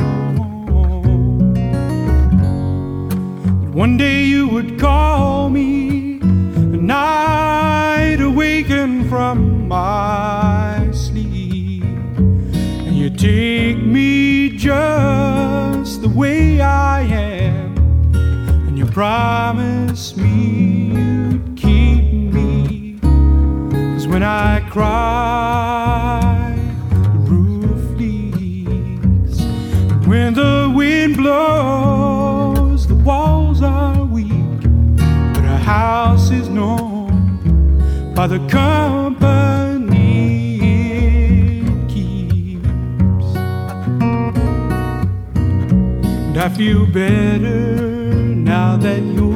That 3.62 3.72
one 3.74 3.98
day 3.98 4.24
you 4.24 4.48
would 4.50 4.80
call 4.80 5.50
me, 5.50 6.20
and 6.22 6.92
I'd 6.92 8.20
awaken 8.20 9.08
from 9.10 9.68
my 9.68 10.90
sleep, 10.92 11.84
and 11.84 12.96
you'd 12.96 13.18
take 13.18 13.78
me 13.78 14.50
just 14.58 16.02
the 16.02 16.10
way 16.10 16.62
I 16.62 17.02
am, 17.02 17.33
promise 18.94 20.16
me 20.16 20.94
you'd 20.94 21.58
keep 21.58 22.14
me. 22.32 23.00
Cause 23.02 24.08
when 24.08 24.22
I 24.22 24.60
cry, 24.70 26.56
the 26.92 27.20
roof 27.32 28.00
leaks. 28.00 29.40
And 29.40 30.06
when 30.06 30.36
the 30.36 30.72
wind 30.76 31.18
blows, 31.18 32.88
the 32.88 32.94
walls 32.94 33.64
are 33.64 34.06
weak. 34.06 34.62
But 35.34 35.44
a 35.44 35.58
house 35.58 36.30
is 36.30 36.48
known 36.48 38.14
by 38.14 38.28
the 38.28 38.48
company. 38.48 39.64
And 46.28 46.38
I 46.38 46.50
feel 46.50 46.86
better 46.86 47.93
now 48.54 48.78
that 48.78 49.02
you're 49.02 49.33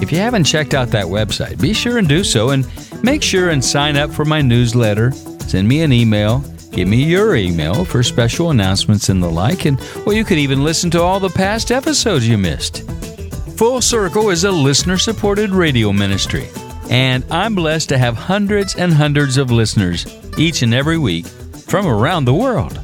If 0.00 0.12
you 0.12 0.18
haven't 0.18 0.44
checked 0.44 0.74
out 0.74 0.90
that 0.90 1.06
website, 1.06 1.60
be 1.60 1.72
sure 1.72 1.98
and 1.98 2.08
do 2.08 2.22
so 2.22 2.50
and 2.50 2.64
make 3.02 3.20
sure 3.20 3.50
and 3.50 3.64
sign 3.64 3.96
up 3.96 4.12
for 4.12 4.24
my 4.24 4.40
newsletter. 4.40 5.10
Send 5.10 5.66
me 5.66 5.82
an 5.82 5.92
email. 5.92 6.38
Give 6.70 6.86
me 6.86 7.02
your 7.02 7.34
email 7.34 7.84
for 7.84 8.04
special 8.04 8.50
announcements 8.50 9.08
and 9.08 9.20
the 9.20 9.28
like, 9.28 9.64
and 9.64 9.80
well, 10.06 10.14
you 10.14 10.24
can 10.24 10.38
even 10.38 10.62
listen 10.62 10.88
to 10.92 11.02
all 11.02 11.18
the 11.18 11.30
past 11.30 11.72
episodes 11.72 12.28
you 12.28 12.38
missed. 12.38 12.88
Full 13.58 13.80
Circle 13.80 14.30
is 14.30 14.44
a 14.44 14.52
listener 14.52 14.96
supported 14.96 15.50
radio 15.50 15.92
ministry, 15.92 16.46
and 16.90 17.24
I'm 17.28 17.56
blessed 17.56 17.88
to 17.88 17.98
have 17.98 18.16
hundreds 18.16 18.76
and 18.76 18.92
hundreds 18.92 19.36
of 19.36 19.50
listeners 19.50 20.06
each 20.38 20.62
and 20.62 20.72
every 20.72 20.98
week 20.98 21.26
from 21.26 21.88
around 21.88 22.24
the 22.24 22.34
world. 22.34 22.78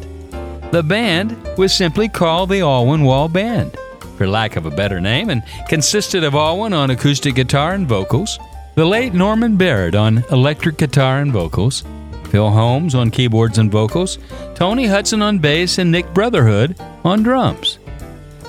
The 0.72 0.84
band 0.84 1.36
was 1.58 1.74
simply 1.74 2.08
called 2.08 2.50
the 2.50 2.62
Alwyn 2.62 3.04
Wall 3.04 3.28
Band, 3.28 3.76
for 4.18 4.28
lack 4.28 4.56
of 4.56 4.66
a 4.66 4.72
better 4.72 5.00
name, 5.00 5.30
and 5.30 5.44
consisted 5.68 6.24
of 6.24 6.36
Alwyn 6.36 6.74
on 6.74 6.92
acoustic 6.92 7.36
guitar 7.36 7.74
and 7.74 7.88
vocals, 7.88 8.38
the 8.76 8.86
late 8.86 9.14
Norman 9.14 9.58
Barratt 9.58 10.00
on 10.00 10.24
electric 10.32 10.78
guitar 10.78 11.20
and 11.20 11.32
vocals, 11.32 11.84
Phil 12.30 12.50
Holmes 12.50 12.94
on 12.94 13.10
keyboards 13.10 13.58
and 13.58 13.72
vocals, 13.72 14.20
Tony 14.54 14.86
Hudson 14.86 15.22
on 15.22 15.40
bass, 15.40 15.80
and 15.80 15.92
Nick 15.92 16.14
Brotherhood 16.14 16.80
on 17.04 17.24
drums. 17.24 17.80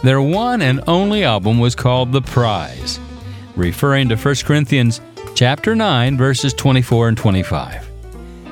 Their 0.03 0.21
one 0.21 0.63
and 0.63 0.81
only 0.87 1.25
album 1.25 1.59
was 1.59 1.75
called 1.75 2.13
The 2.13 2.23
Prize, 2.23 3.01
referring 3.57 4.09
to 4.11 4.17
1 4.17 4.35
Corinthians 4.45 5.01
chapter 5.35 5.75
9 5.75 6.17
verses 6.17 6.53
24 6.55 7.09
and 7.09 7.17
25. 7.17 7.90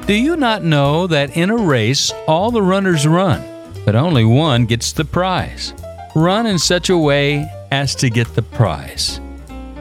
Do 0.08 0.14
you 0.14 0.36
not 0.36 0.64
know 0.64 1.06
that 1.06 1.36
in 1.36 1.50
a 1.50 1.56
race 1.58 2.10
all 2.26 2.50
the 2.50 2.62
runners 2.62 3.06
run, 3.06 3.44
but 3.84 3.94
only 3.94 4.24
one 4.24 4.64
gets 4.64 4.90
the 4.90 5.04
prize? 5.04 5.74
Run 6.14 6.46
in 6.46 6.58
such 6.58 6.88
a 6.88 6.96
way 6.96 7.46
as 7.70 7.94
to 7.96 8.08
get 8.08 8.34
the 8.34 8.40
prize. 8.40 9.20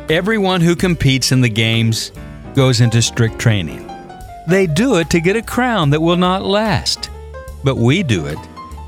Everyone 0.10 0.60
who 0.60 0.76
competes 0.76 1.32
in 1.32 1.40
the 1.40 1.48
games 1.48 2.12
goes 2.56 2.82
into 2.82 3.02
strict 3.02 3.40
training. 3.40 3.90
They 4.50 4.68
do 4.68 4.98
it 4.98 5.10
to 5.12 5.22
get 5.22 5.38
a 5.38 5.42
crown 5.42 5.92
that 5.92 6.02
will 6.02 6.18
not 6.18 6.44
last, 6.44 7.10
but 7.64 7.78
we 7.78 8.04
do 8.04 8.26
it 8.26 8.38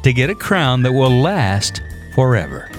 to 0.04 0.12
get 0.12 0.30
a 0.30 0.36
crown 0.36 0.82
that 0.82 0.92
will 0.92 1.22
last 1.22 1.82
forever. 2.16 2.70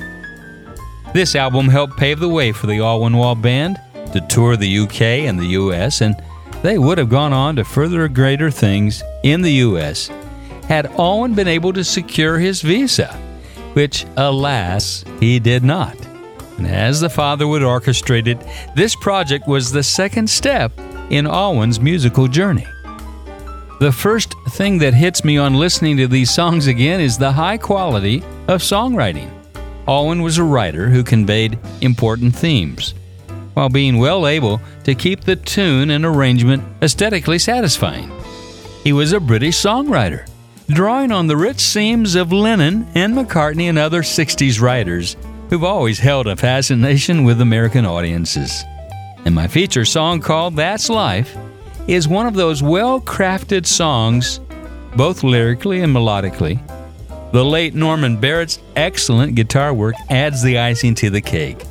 This 1.14 1.34
album 1.34 1.66
helped 1.66 1.96
pave 1.96 2.20
the 2.20 2.28
way 2.28 2.52
for 2.52 2.66
the 2.66 2.80
Alwyn 2.80 3.16
Wall 3.16 3.36
Band 3.36 3.80
to 4.12 4.20
tour 4.28 4.54
the 4.58 4.80
UK 4.80 5.00
and 5.00 5.38
the 5.38 5.46
US, 5.46 6.02
and 6.02 6.14
they 6.62 6.78
would 6.78 6.98
have 6.98 7.08
gone 7.08 7.32
on 7.32 7.56
to 7.56 7.64
further 7.64 8.06
greater 8.08 8.50
things 8.50 9.02
in 9.22 9.42
the 9.42 9.52
US 9.52 10.10
had 10.68 10.86
Alwyn 10.98 11.34
been 11.34 11.48
able 11.48 11.72
to 11.72 11.82
secure 11.82 12.38
his 12.38 12.62
visa, 12.62 13.12
which, 13.72 14.06
alas, 14.16 15.04
he 15.18 15.38
did 15.40 15.64
not. 15.64 15.96
And 16.58 16.66
as 16.66 17.00
the 17.00 17.08
father 17.08 17.48
would 17.48 17.62
orchestrate 17.62 18.26
it, 18.26 18.38
this 18.76 18.94
project 18.94 19.48
was 19.48 19.72
the 19.72 19.82
second 19.82 20.28
step 20.28 20.72
in 21.10 21.26
Alwyn's 21.26 21.80
musical 21.80 22.28
journey. 22.28 22.66
The 23.80 23.90
first 23.90 24.34
thing 24.50 24.78
that 24.78 24.92
hits 24.92 25.24
me 25.24 25.38
on 25.38 25.54
listening 25.54 25.96
to 25.96 26.06
these 26.06 26.30
songs 26.30 26.66
again 26.66 27.00
is 27.00 27.16
the 27.16 27.32
high 27.32 27.56
quality 27.56 28.18
of 28.46 28.60
songwriting. 28.60 29.30
Alwyn 29.88 30.22
was 30.22 30.36
a 30.36 30.44
writer 30.44 30.90
who 30.90 31.02
conveyed 31.02 31.58
important 31.80 32.36
themes, 32.36 32.94
while 33.60 33.68
being 33.68 33.98
well 33.98 34.26
able 34.26 34.58
to 34.84 34.94
keep 34.94 35.20
the 35.20 35.36
tune 35.36 35.90
and 35.90 36.06
arrangement 36.06 36.64
aesthetically 36.80 37.38
satisfying. 37.38 38.10
He 38.82 38.94
was 38.94 39.12
a 39.12 39.20
British 39.20 39.58
songwriter, 39.58 40.26
drawing 40.68 41.12
on 41.12 41.26
the 41.26 41.36
rich 41.36 41.60
seams 41.60 42.14
of 42.14 42.32
Lennon 42.32 42.88
and 42.94 43.12
McCartney 43.12 43.64
and 43.64 43.78
other 43.78 44.00
60s 44.00 44.62
writers 44.62 45.18
who've 45.50 45.62
always 45.62 45.98
held 45.98 46.26
a 46.26 46.36
fascination 46.36 47.22
with 47.24 47.42
American 47.42 47.84
audiences. 47.84 48.64
And 49.26 49.34
my 49.34 49.46
feature 49.46 49.84
song 49.84 50.20
called 50.20 50.56
That's 50.56 50.88
Life 50.88 51.36
is 51.86 52.08
one 52.08 52.26
of 52.26 52.32
those 52.32 52.62
well 52.62 52.98
crafted 52.98 53.66
songs, 53.66 54.40
both 54.96 55.22
lyrically 55.22 55.82
and 55.82 55.94
melodically. 55.94 56.58
The 57.32 57.44
late 57.44 57.74
Norman 57.74 58.16
Barratt's 58.16 58.58
excellent 58.74 59.34
guitar 59.34 59.74
work 59.74 59.96
adds 60.08 60.42
the 60.42 60.58
icing 60.58 60.94
to 60.94 61.10
the 61.10 61.20
cake, 61.20 61.62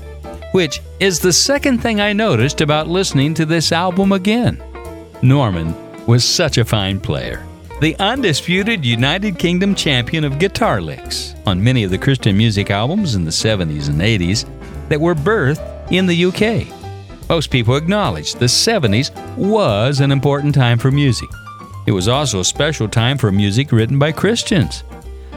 which 0.51 0.81
is 0.99 1.19
the 1.19 1.33
second 1.33 1.79
thing 1.79 2.01
I 2.01 2.13
noticed 2.13 2.61
about 2.61 2.87
listening 2.87 3.33
to 3.35 3.45
this 3.45 3.71
album 3.71 4.11
again. 4.11 4.61
Norman 5.21 5.75
was 6.05 6.23
such 6.23 6.57
a 6.57 6.65
fine 6.65 6.99
player. 6.99 7.45
The 7.81 7.95
undisputed 7.99 8.83
United 8.83 9.39
Kingdom 9.39 9.73
champion 9.73 10.23
of 10.23 10.39
guitar 10.39 10.81
licks 10.81 11.35
on 11.45 11.63
many 11.63 11.83
of 11.83 11.91
the 11.91 11.97
Christian 11.97 12.35
music 12.35 12.71
albums 12.71 13.15
in 13.15 13.23
the 13.23 13.31
70s 13.31 13.87
and 13.87 14.01
80s 14.01 14.45
that 14.89 14.99
were 14.99 15.15
birthed 15.15 15.91
in 15.91 16.05
the 16.05 16.25
UK. 16.25 16.67
Most 17.29 17.51
people 17.51 17.75
acknowledge 17.75 18.33
the 18.33 18.45
70s 18.45 19.15
was 19.37 19.99
an 19.99 20.11
important 20.11 20.55
time 20.55 20.77
for 20.77 20.91
music. 20.91 21.29
It 21.87 21.91
was 21.91 22.07
also 22.07 22.39
a 22.39 22.45
special 22.45 22.89
time 22.89 23.17
for 23.17 23.31
music 23.31 23.71
written 23.71 23.97
by 23.97 24.11
Christians. 24.11 24.83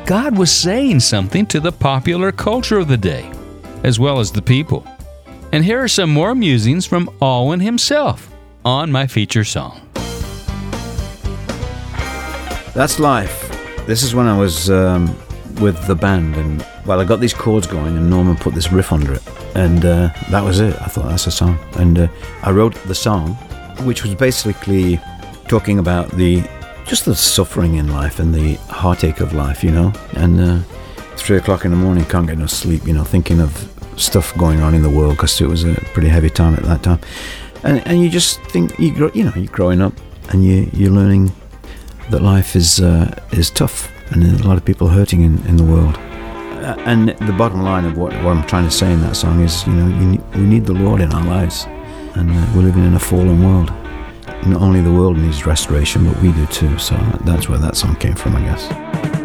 God 0.07 0.37
was 0.37 0.51
saying 0.51 1.01
something 1.01 1.47
to 1.47 1.61
the 1.61 1.71
popular 1.71 2.33
culture 2.33 2.79
of 2.79 2.89
the 2.89 2.97
day, 2.97 3.31
as 3.85 4.01
well 4.01 4.19
as 4.19 4.33
the 4.33 4.43
people. 4.43 4.87
And 5.55 5.67
here 5.67 5.83
are 5.83 5.89
some 5.89 6.09
more 6.09 6.35
musings 6.35 6.87
from 6.87 7.11
Alwyn 7.21 7.61
himself 7.61 8.35
on 8.65 8.91
my 8.91 9.07
feature 9.07 9.45
song. 9.45 9.83
That's 12.75 12.99
life. 12.99 13.51
This 13.87 14.03
is 14.03 14.15
when 14.15 14.27
I 14.27 14.39
was 14.39 14.71
um, 14.71 15.15
with 15.61 15.87
the 15.87 15.95
band, 15.95 16.37
and 16.37 16.67
well, 16.87 17.03
I 17.03 17.05
got 17.05 17.21
these 17.21 17.35
chords 17.35 17.67
going, 17.67 17.99
and 17.99 18.09
Norman 18.09 18.37
put 18.37 18.55
this 18.55 18.73
riff 18.73 18.93
under 18.93 19.13
it, 19.13 19.23
and 19.55 19.85
uh, 19.85 20.09
that 20.31 20.43
was 20.43 20.59
it. 20.59 20.75
I 20.81 20.87
thought 20.87 21.11
that's 21.11 21.27
a 21.27 21.31
song, 21.31 21.59
and 21.75 21.99
uh, 21.99 22.09
I 22.43 22.51
wrote 22.51 22.75
the 22.87 22.95
song, 22.95 23.35
which 23.85 24.05
was 24.05 24.15
basically 24.15 24.99
talking 25.49 25.79
about 25.79 26.11
the 26.13 26.43
just 26.87 27.05
the 27.05 27.15
suffering 27.15 27.75
in 27.75 27.93
life 27.93 28.21
and 28.21 28.35
the 28.35 28.55
heartache 28.71 29.21
of 29.21 29.35
life, 29.35 29.63
you 29.63 29.71
know. 29.71 29.93
And 30.15 30.41
uh, 30.41 30.59
three 31.17 31.37
o'clock 31.37 31.67
in 31.67 31.73
the 31.73 31.77
morning, 31.77 32.07
can't 32.07 32.27
get 32.27 32.39
no 32.39 32.47
sleep, 32.47 32.87
you 32.87 32.95
know, 32.95 33.05
thinking 33.05 33.39
of 33.39 33.69
stuff 33.97 34.37
going 34.37 34.61
on 34.61 34.75
in 34.75 34.83
the 34.83 34.91
world 34.91 35.17
because 35.17 35.41
it 35.41 35.49
was 35.49 35.65
a 35.65 35.75
pretty 35.93 36.09
heavy 36.09 36.31
time 36.31 36.55
at 36.55 36.63
that 36.65 36.83
time. 36.83 37.01
And 37.65 37.87
and 37.87 38.03
you 38.03 38.09
just 38.09 38.41
think 38.53 38.79
you 38.79 38.95
grow, 38.95 39.11
you 39.15 39.25
know, 39.25 39.33
you're 39.37 39.53
growing 39.53 39.81
up 39.81 39.93
and 40.31 40.45
you 40.45 40.69
you're 40.73 40.91
learning 40.91 41.33
that 42.11 42.23
life 42.23 42.57
is 42.57 42.81
uh, 42.81 43.15
is 43.33 43.51
tough 43.51 43.91
and 44.13 44.23
a 44.41 44.47
lot 44.47 44.57
of 44.57 44.65
people 44.65 44.89
hurting 44.89 45.23
in, 45.23 45.45
in 45.47 45.57
the 45.57 45.65
world. 45.65 45.97
Uh, 45.97 46.77
and 46.87 47.09
the 47.09 47.35
bottom 47.37 47.63
line 47.63 47.85
of 47.85 47.97
what, 47.97 48.13
what 48.23 48.37
I'm 48.37 48.47
trying 48.47 48.65
to 48.65 48.71
say 48.71 48.93
in 48.93 49.01
that 49.01 49.17
song 49.17 49.41
is, 49.41 49.67
you 49.67 49.73
know, 49.73 49.89
you 49.99 50.25
we 50.35 50.43
need 50.43 50.65
the 50.65 50.75
Lord 50.75 51.01
in 51.01 51.13
our 51.13 51.25
lives, 51.25 51.65
and 52.15 52.31
uh, 52.31 52.53
we're 52.55 52.63
living 52.63 52.85
in 52.85 52.95
a 52.95 53.01
fallen 53.01 53.43
world. 53.45 53.73
Not 54.47 54.61
only 54.61 54.81
the 54.81 54.93
world 54.93 55.17
needs 55.17 55.47
restoration, 55.47 56.05
but 56.05 56.21
we 56.23 56.33
do 56.33 56.47
too. 56.47 56.79
So 56.79 56.95
that's 57.25 57.49
where 57.49 57.59
that 57.59 57.77
song 57.77 57.97
came 57.97 58.15
from, 58.15 58.37
I 58.37 58.43
guess. 58.43 59.22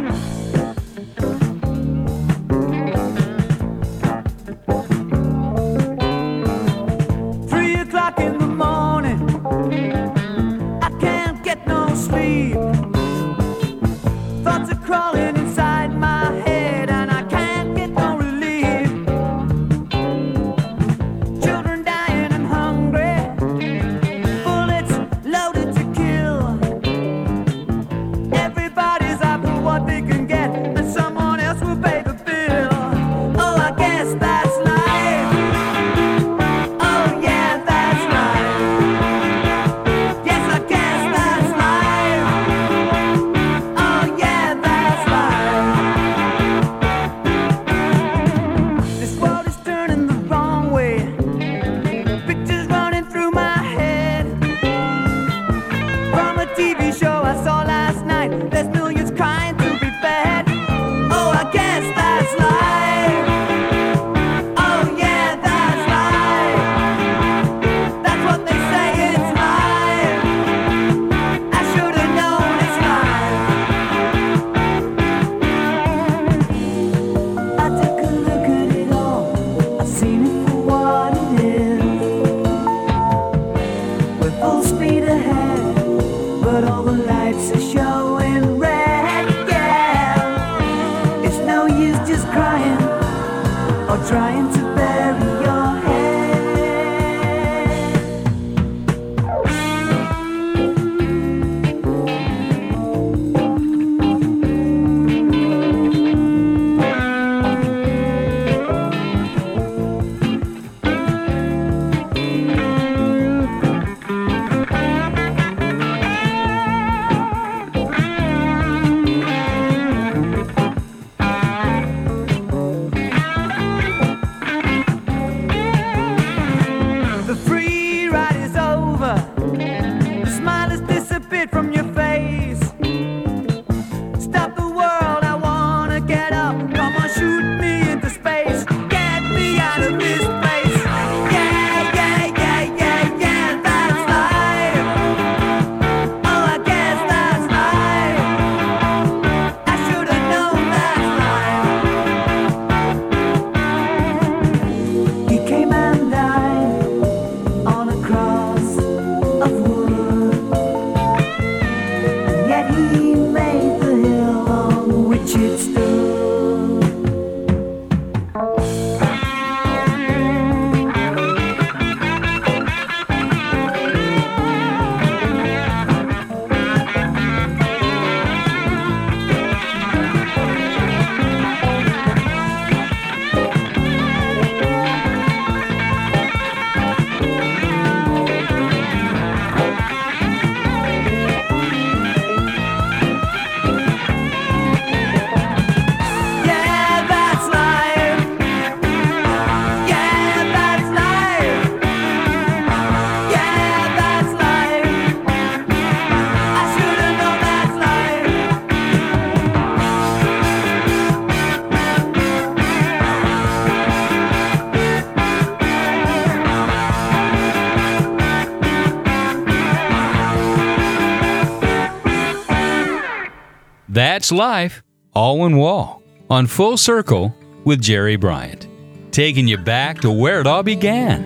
That's 224.27 224.37
Life, 224.37 224.83
Alwyn 225.15 225.55
Wall, 225.55 226.03
on 226.29 226.47
Full 226.47 226.75
Circle 226.75 227.33
with 227.63 227.81
Jerry 227.81 228.17
Bryant, 228.17 228.67
taking 229.09 229.47
you 229.47 229.57
back 229.57 230.01
to 230.01 230.11
where 230.11 230.41
it 230.41 230.47
all 230.47 230.63
began. 230.63 231.23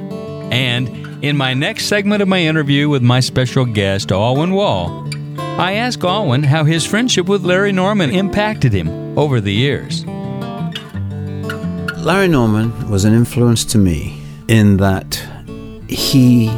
And 0.54 1.26
in 1.26 1.36
my 1.36 1.56
next 1.56 1.86
segment 1.86 2.22
of 2.22 2.28
my 2.28 2.38
interview 2.43 2.89
with 2.89 3.02
my 3.02 3.20
special 3.20 3.66
guest, 3.66 4.12
Alwyn 4.12 4.52
Wall, 4.52 5.10
I 5.60 5.74
ask 5.78 6.04
Alwyn 6.04 6.43
how 6.43 6.64
his 6.64 6.86
friendship 6.86 7.28
with 7.28 7.43
Larry 7.43 7.72
Norman 7.72 8.12
impacted 8.12 8.72
him 8.72 9.18
over 9.18 9.41
the 9.41 9.54
years. 9.54 10.06
Larry 12.06 12.28
Norman 12.28 12.88
was 12.88 13.04
an 13.04 13.16
influence 13.16 13.66
to 13.66 13.80
me 13.80 14.22
in 14.47 14.78
that 14.78 15.16
he 15.88 16.49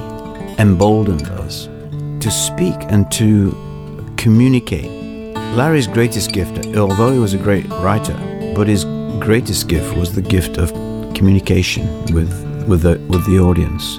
emboldened 0.60 1.30
us 1.40 1.70
to 2.20 2.30
speak 2.30 2.76
and 2.90 3.10
to 3.14 3.56
communicate. 4.18 5.03
Larry's 5.56 5.88
greatest 5.88 6.32
gift, 6.32 6.66
although 6.76 7.12
he 7.12 7.20
was 7.20 7.36
a 7.36 7.38
great 7.38 7.70
writer, 7.70 8.16
but 8.56 8.68
his 8.68 8.86
greatest 9.20 9.68
gift 9.68 9.96
was 9.96 10.14
the 10.14 10.22
gift 10.22 10.58
of 10.58 10.72
communication 11.14 11.86
with 12.14 12.32
with 12.68 12.82
the 12.82 13.00
with 13.08 13.24
the 13.28 13.40
audience. 13.40 13.98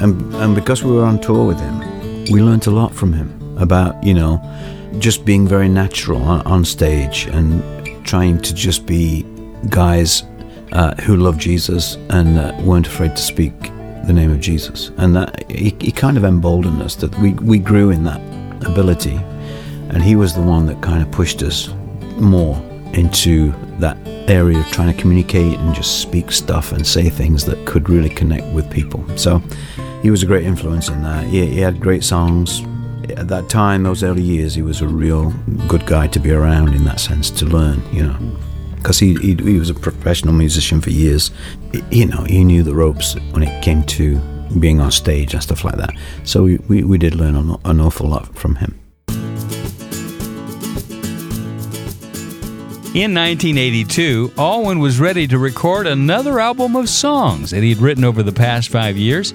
And 0.00 0.32
and 0.36 0.54
because 0.54 0.84
we 0.84 0.92
were 0.92 1.04
on 1.04 1.18
tour 1.20 1.44
with 1.44 1.58
him, 1.58 1.80
we 2.32 2.40
learned 2.40 2.66
a 2.68 2.70
lot 2.70 2.94
from 2.94 3.12
him 3.12 3.28
about 3.58 4.02
you 4.04 4.14
know 4.14 4.40
just 4.98 5.24
being 5.24 5.48
very 5.48 5.68
natural 5.68 6.22
on, 6.22 6.40
on 6.46 6.64
stage 6.64 7.26
and 7.32 7.62
trying 8.06 8.40
to 8.42 8.54
just 8.54 8.86
be 8.86 9.24
guys 9.70 10.22
uh, 10.72 10.94
who 11.02 11.16
loved 11.16 11.40
Jesus 11.40 11.96
and 12.10 12.38
uh, 12.38 12.56
weren't 12.62 12.86
afraid 12.86 13.16
to 13.16 13.22
speak 13.22 13.60
the 14.06 14.12
name 14.12 14.30
of 14.30 14.40
Jesus. 14.40 14.90
And 14.98 15.16
that 15.16 15.50
he, 15.50 15.76
he 15.80 15.92
kind 15.92 16.16
of 16.16 16.24
emboldened 16.24 16.82
us 16.82 16.96
that 16.96 17.16
we, 17.18 17.34
we 17.34 17.58
grew 17.58 17.90
in 17.90 18.04
that 18.04 18.20
ability. 18.66 19.20
And 19.90 20.02
he 20.02 20.16
was 20.16 20.34
the 20.34 20.42
one 20.42 20.66
that 20.66 20.80
kind 20.80 21.02
of 21.02 21.10
pushed 21.10 21.42
us 21.42 21.68
more 22.16 22.56
into 22.92 23.52
that 23.78 23.96
area 24.28 24.58
of 24.58 24.66
trying 24.66 24.94
to 24.94 25.00
communicate 25.00 25.58
and 25.58 25.74
just 25.74 26.00
speak 26.00 26.30
stuff 26.30 26.72
and 26.72 26.86
say 26.86 27.08
things 27.08 27.44
that 27.44 27.66
could 27.66 27.88
really 27.88 28.08
connect 28.08 28.46
with 28.54 28.70
people. 28.70 29.04
So 29.16 29.42
he 30.02 30.10
was 30.10 30.22
a 30.22 30.26
great 30.26 30.44
influence 30.44 30.88
in 30.88 31.02
that. 31.02 31.24
He, 31.24 31.46
he 31.46 31.58
had 31.60 31.80
great 31.80 32.04
songs. 32.04 32.62
At 33.16 33.28
that 33.28 33.48
time, 33.48 33.82
those 33.82 34.02
early 34.02 34.22
years, 34.22 34.54
he 34.54 34.62
was 34.62 34.80
a 34.80 34.88
real 34.88 35.30
good 35.66 35.86
guy 35.86 36.06
to 36.08 36.20
be 36.20 36.30
around 36.30 36.74
in 36.74 36.84
that 36.84 37.00
sense, 37.00 37.30
to 37.32 37.46
learn, 37.46 37.82
you 37.92 38.04
know. 38.04 38.36
Because 38.76 38.98
he, 38.98 39.14
he, 39.16 39.34
he 39.34 39.58
was 39.58 39.68
a 39.68 39.74
professional 39.74 40.32
musician 40.32 40.80
for 40.80 40.90
years. 40.90 41.30
You 41.90 42.06
know, 42.06 42.24
he 42.24 42.44
knew 42.44 42.62
the 42.62 42.74
ropes 42.74 43.14
when 43.32 43.42
it 43.42 43.62
came 43.62 43.82
to 43.84 44.18
being 44.58 44.80
on 44.80 44.90
stage 44.90 45.34
and 45.34 45.42
stuff 45.42 45.64
like 45.64 45.76
that. 45.76 45.90
So 46.24 46.44
we, 46.44 46.56
we, 46.68 46.82
we 46.84 46.98
did 46.98 47.14
learn 47.14 47.36
an, 47.36 47.56
an 47.64 47.80
awful 47.80 48.08
lot 48.08 48.34
from 48.36 48.56
him. 48.56 48.79
In 52.92 53.14
1982, 53.14 54.32
Alwyn 54.36 54.80
was 54.80 54.98
ready 54.98 55.28
to 55.28 55.38
record 55.38 55.86
another 55.86 56.40
album 56.40 56.74
of 56.74 56.88
songs 56.88 57.52
that 57.52 57.62
he'd 57.62 57.78
written 57.78 58.02
over 58.02 58.24
the 58.24 58.32
past 58.32 58.68
five 58.68 58.96
years, 58.96 59.32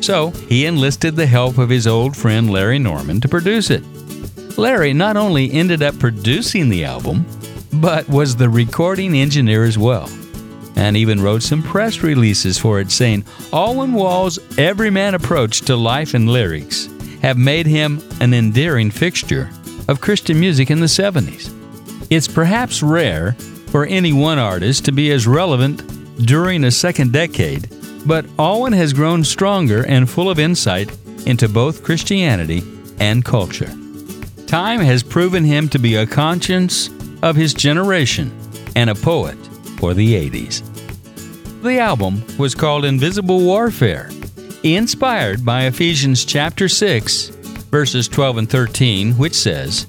so 0.00 0.30
he 0.48 0.64
enlisted 0.64 1.14
the 1.14 1.26
help 1.26 1.58
of 1.58 1.68
his 1.68 1.86
old 1.86 2.16
friend 2.16 2.50
Larry 2.50 2.78
Norman 2.78 3.20
to 3.20 3.28
produce 3.28 3.68
it. 3.68 3.84
Larry 4.56 4.94
not 4.94 5.18
only 5.18 5.52
ended 5.52 5.82
up 5.82 5.98
producing 5.98 6.70
the 6.70 6.86
album, 6.86 7.26
but 7.74 8.08
was 8.08 8.36
the 8.36 8.48
recording 8.48 9.14
engineer 9.14 9.64
as 9.64 9.76
well, 9.76 10.08
and 10.74 10.96
even 10.96 11.20
wrote 11.20 11.42
some 11.42 11.62
press 11.62 12.02
releases 12.02 12.56
for 12.56 12.80
it 12.80 12.90
saying 12.90 13.22
Alwyn 13.52 13.92
Wall's 13.92 14.38
everyman 14.56 15.14
approach 15.14 15.60
to 15.66 15.76
life 15.76 16.14
and 16.14 16.30
lyrics 16.30 16.88
have 17.20 17.36
made 17.36 17.66
him 17.66 18.02
an 18.22 18.32
endearing 18.32 18.90
fixture 18.90 19.50
of 19.88 20.00
Christian 20.00 20.40
music 20.40 20.70
in 20.70 20.80
the 20.80 20.86
70s. 20.86 21.54
It's 22.14 22.28
perhaps 22.28 22.80
rare 22.80 23.32
for 23.72 23.86
any 23.86 24.12
one 24.12 24.38
artist 24.38 24.84
to 24.84 24.92
be 24.92 25.10
as 25.10 25.26
relevant 25.26 25.82
during 26.24 26.62
a 26.62 26.70
second 26.70 27.12
decade, 27.12 27.68
but 28.06 28.24
Alwyn 28.38 28.72
has 28.72 28.92
grown 28.92 29.24
stronger 29.24 29.84
and 29.84 30.08
full 30.08 30.30
of 30.30 30.38
insight 30.38 30.96
into 31.26 31.48
both 31.48 31.82
Christianity 31.82 32.62
and 33.00 33.24
culture. 33.24 33.76
Time 34.46 34.78
has 34.78 35.02
proven 35.02 35.42
him 35.42 35.68
to 35.70 35.80
be 35.80 35.96
a 35.96 36.06
conscience 36.06 36.88
of 37.24 37.34
his 37.34 37.52
generation 37.52 38.30
and 38.76 38.90
a 38.90 38.94
poet 38.94 39.36
for 39.80 39.92
the 39.92 40.14
80s. 40.14 40.62
The 41.62 41.80
album 41.80 42.22
was 42.38 42.54
called 42.54 42.84
Invisible 42.84 43.40
Warfare, 43.40 44.08
inspired 44.62 45.44
by 45.44 45.64
Ephesians 45.64 46.24
chapter 46.24 46.68
6, 46.68 47.30
verses 47.72 48.06
12 48.06 48.38
and 48.38 48.48
13, 48.48 49.14
which 49.14 49.34
says, 49.34 49.88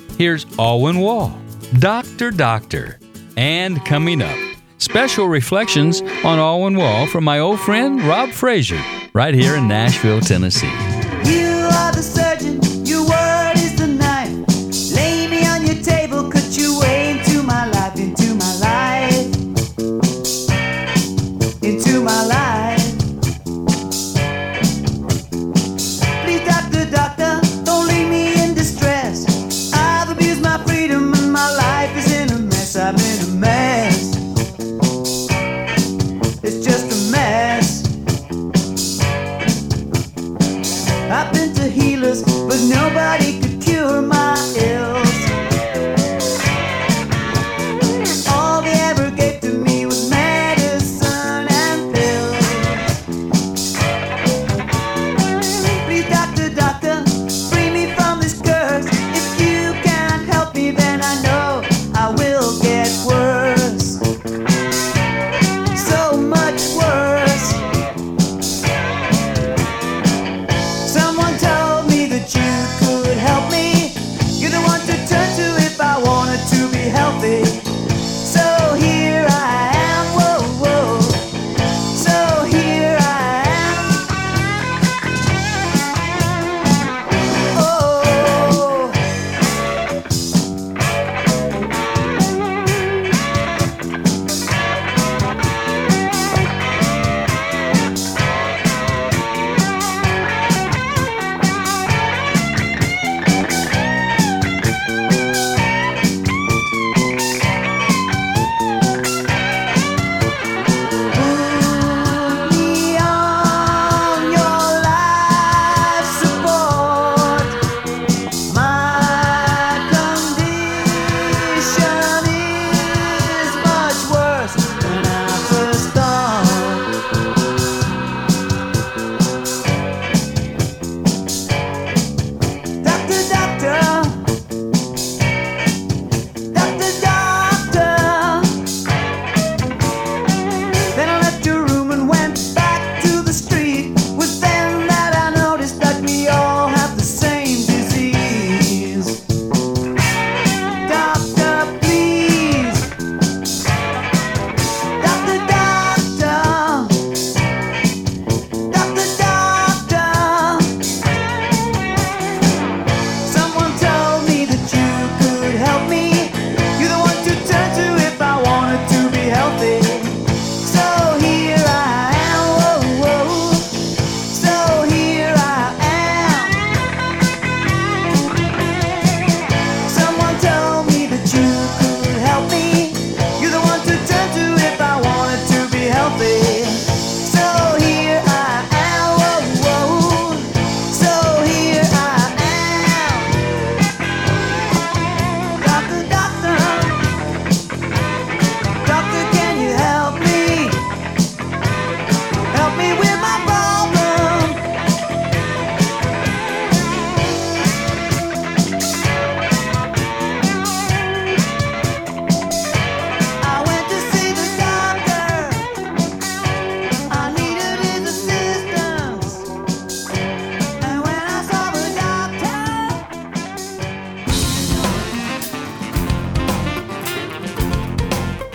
here's 0.17 0.45
Alwyn 0.57 0.99
Wall, 0.99 1.35
Doctor 1.79 2.31
Doctor. 2.31 2.99
And 3.37 3.83
coming 3.85 4.21
up, 4.21 4.37
special 4.77 5.27
reflections 5.27 6.01
on 6.01 6.39
Alwyn 6.39 6.77
Wall 6.77 7.07
from 7.07 7.23
my 7.23 7.39
old 7.39 7.59
friend 7.59 8.01
Rob 8.01 8.29
Frazier, 8.31 8.81
right 9.13 9.33
here 9.33 9.55
in 9.55 9.67
Nashville, 9.67 10.21
Tennessee. 10.21 10.71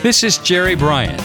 This 0.06 0.22
is 0.22 0.38
Jerry 0.38 0.76
Bryant. 0.76 1.20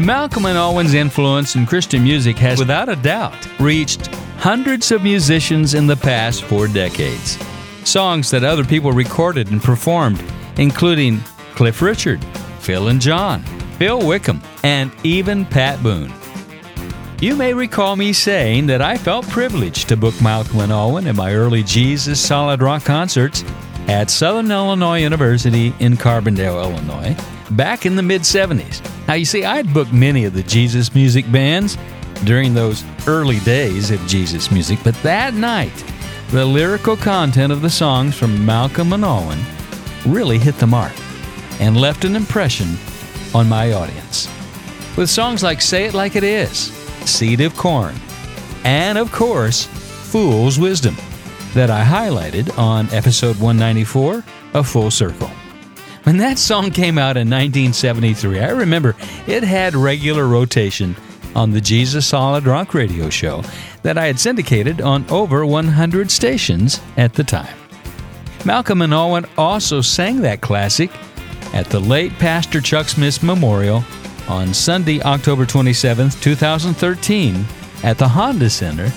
Malcolm 0.00 0.46
and 0.46 0.56
Alwyn's 0.56 0.94
influence 0.94 1.56
in 1.56 1.66
Christian 1.66 2.02
music 2.02 2.38
has, 2.38 2.58
without 2.58 2.88
a 2.88 2.96
doubt, 2.96 3.36
reached 3.60 4.06
hundreds 4.38 4.90
of 4.90 5.02
musicians 5.02 5.74
in 5.74 5.86
the 5.86 5.94
past 5.94 6.42
four 6.44 6.68
decades. 6.68 7.36
Songs 7.84 8.30
that 8.30 8.44
other 8.44 8.64
people 8.64 8.92
recorded 8.92 9.50
and 9.50 9.62
performed, 9.62 10.24
including 10.56 11.20
Cliff 11.54 11.82
Richard, 11.82 12.24
Phil 12.60 12.88
and 12.88 12.98
John, 12.98 13.44
Bill 13.78 14.00
Wickham, 14.00 14.40
and 14.62 14.90
even 15.04 15.44
Pat 15.44 15.82
Boone. 15.82 16.10
You 17.20 17.36
may 17.36 17.52
recall 17.52 17.94
me 17.94 18.14
saying 18.14 18.68
that 18.68 18.80
I 18.80 18.96
felt 18.96 19.28
privileged 19.28 19.86
to 19.90 19.98
book 19.98 20.18
Malcolm 20.22 20.60
and 20.60 20.72
Alwyn 20.72 21.08
in 21.08 21.16
my 21.16 21.34
early 21.34 21.62
Jesus 21.62 22.18
Solid 22.18 22.62
Rock 22.62 22.86
concerts 22.86 23.44
at 23.86 24.08
Southern 24.08 24.50
Illinois 24.50 25.02
University 25.02 25.74
in 25.78 25.98
Carbondale, 25.98 26.64
Illinois, 26.64 27.14
back 27.50 27.86
in 27.86 27.96
the 27.96 28.02
mid 28.02 28.22
70s. 28.22 28.82
Now, 29.06 29.14
you 29.14 29.24
see, 29.24 29.44
I'd 29.44 29.72
booked 29.72 29.92
many 29.92 30.24
of 30.24 30.34
the 30.34 30.42
Jesus 30.42 30.94
music 30.94 31.30
bands 31.32 31.76
during 32.24 32.54
those 32.54 32.84
early 33.06 33.38
days 33.40 33.90
of 33.90 34.00
Jesus 34.06 34.50
music, 34.50 34.78
but 34.84 34.94
that 35.02 35.34
night, 35.34 35.84
the 36.30 36.44
lyrical 36.44 36.96
content 36.96 37.52
of 37.52 37.62
the 37.62 37.70
songs 37.70 38.14
from 38.16 38.44
Malcolm 38.44 38.92
and 38.92 39.04
Alwyn 39.04 39.38
really 40.04 40.38
hit 40.38 40.56
the 40.56 40.66
mark 40.66 40.92
and 41.60 41.76
left 41.76 42.04
an 42.04 42.16
impression 42.16 42.76
on 43.34 43.48
my 43.48 43.72
audience. 43.72 44.28
With 44.96 45.08
songs 45.08 45.42
like 45.42 45.60
Say 45.60 45.86
It 45.86 45.94
Like 45.94 46.16
It 46.16 46.24
Is, 46.24 46.72
Seed 47.06 47.40
of 47.40 47.56
Corn, 47.56 47.94
and 48.64 48.98
of 48.98 49.12
course, 49.12 49.64
Fool's 49.64 50.58
Wisdom, 50.58 50.96
that 51.54 51.70
I 51.70 51.82
highlighted 51.82 52.56
on 52.58 52.92
episode 52.92 53.38
194 53.38 54.24
of 54.54 54.68
Full 54.68 54.90
Circle. 54.90 55.30
When 56.08 56.16
that 56.16 56.38
song 56.38 56.70
came 56.70 56.96
out 56.96 57.18
in 57.18 57.28
1973, 57.28 58.40
I 58.40 58.48
remember 58.48 58.96
it 59.26 59.42
had 59.42 59.74
regular 59.74 60.26
rotation 60.26 60.96
on 61.34 61.50
the 61.50 61.60
Jesus 61.60 62.06
Solid 62.06 62.46
Rock 62.46 62.72
radio 62.72 63.10
show 63.10 63.42
that 63.82 63.98
I 63.98 64.06
had 64.06 64.18
syndicated 64.18 64.80
on 64.80 65.04
over 65.10 65.44
100 65.44 66.10
stations 66.10 66.80
at 66.96 67.12
the 67.12 67.24
time. 67.24 67.54
Malcolm 68.46 68.80
and 68.80 68.94
Alwyn 68.94 69.26
also 69.36 69.82
sang 69.82 70.22
that 70.22 70.40
classic 70.40 70.90
at 71.52 71.66
the 71.66 71.78
late 71.78 72.12
Pastor 72.12 72.62
Chuck 72.62 72.88
Smith's 72.88 73.22
memorial 73.22 73.84
on 74.28 74.54
Sunday, 74.54 75.02
October 75.02 75.44
27, 75.44 76.08
2013, 76.08 77.44
at 77.82 77.98
the 77.98 78.08
Honda 78.08 78.48
Center 78.48 78.90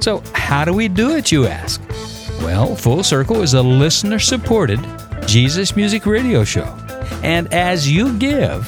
So, 0.00 0.22
how 0.32 0.64
do 0.64 0.72
we 0.72 0.88
do 0.88 1.16
it, 1.16 1.32
you 1.32 1.46
ask? 1.46 1.80
Well, 2.40 2.76
Full 2.76 3.02
Circle 3.02 3.42
is 3.42 3.54
a 3.54 3.62
listener 3.62 4.18
supported 4.18 4.80
Jesus 5.26 5.74
music 5.76 6.06
radio 6.06 6.44
show. 6.44 6.64
And 7.22 7.52
as 7.52 7.90
you 7.90 8.16
give, 8.18 8.66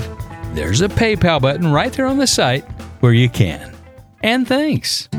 there's 0.53 0.81
a 0.81 0.89
PayPal 0.89 1.41
button 1.41 1.71
right 1.71 1.93
there 1.93 2.05
on 2.05 2.17
the 2.17 2.27
site 2.27 2.65
where 2.99 3.13
you 3.13 3.29
can. 3.29 3.73
And 4.21 4.47
thanks. 4.47 5.09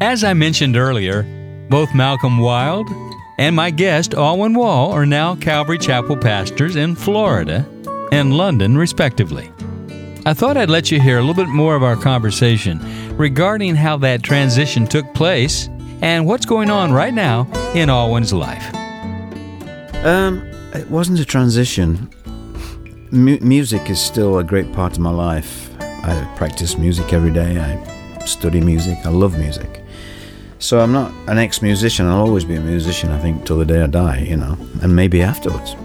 As 0.00 0.22
I 0.22 0.32
mentioned 0.32 0.76
earlier, 0.76 1.24
both 1.68 1.92
Malcolm 1.94 2.38
Wild 2.38 2.88
and 3.38 3.54
my 3.54 3.70
guest, 3.70 4.14
Alwyn 4.14 4.54
Wall, 4.54 4.92
are 4.92 5.06
now 5.06 5.36
Calvary 5.36 5.78
Chapel 5.78 6.16
pastors 6.16 6.76
in 6.76 6.94
Florida 6.94 7.66
and 8.12 8.36
London, 8.36 8.76
respectively. 8.76 9.50
I 10.26 10.34
thought 10.34 10.56
I'd 10.56 10.68
let 10.68 10.90
you 10.90 11.00
hear 11.00 11.18
a 11.18 11.20
little 11.22 11.34
bit 11.42 11.48
more 11.48 11.74
of 11.74 11.82
our 11.82 11.96
conversation 11.96 13.16
regarding 13.16 13.76
how 13.76 13.96
that 13.98 14.22
transition 14.22 14.86
took 14.86 15.14
place 15.14 15.68
and 16.02 16.26
what's 16.26 16.46
going 16.46 16.70
on 16.70 16.92
right 16.92 17.14
now 17.14 17.48
in 17.74 17.88
Alwyn's 17.88 18.32
life. 18.32 18.74
Um, 20.04 20.42
it 20.74 20.90
wasn't 20.90 21.18
a 21.20 21.24
transition. 21.24 22.10
Mu- 23.10 23.38
music 23.40 23.88
is 23.88 24.00
still 24.00 24.38
a 24.38 24.44
great 24.44 24.72
part 24.72 24.92
of 24.92 24.98
my 24.98 25.10
life. 25.10 25.70
I 25.80 26.32
practice 26.36 26.76
music 26.76 27.12
every 27.12 27.32
day. 27.32 27.58
I 27.58 28.24
study 28.24 28.60
music. 28.60 28.98
I 29.04 29.08
love 29.08 29.38
music. 29.38 29.77
So 30.58 30.80
I'm 30.80 30.92
not 30.92 31.12
an 31.28 31.38
ex-musician. 31.38 32.06
I'll 32.06 32.20
always 32.20 32.44
be 32.44 32.56
a 32.56 32.60
musician. 32.60 33.10
I 33.10 33.18
think 33.20 33.46
till 33.46 33.58
the 33.58 33.64
day 33.64 33.82
I 33.82 33.86
die, 33.86 34.20
you 34.20 34.36
know, 34.36 34.56
and 34.82 34.94
maybe 34.94 35.22
afterwards. 35.22 35.76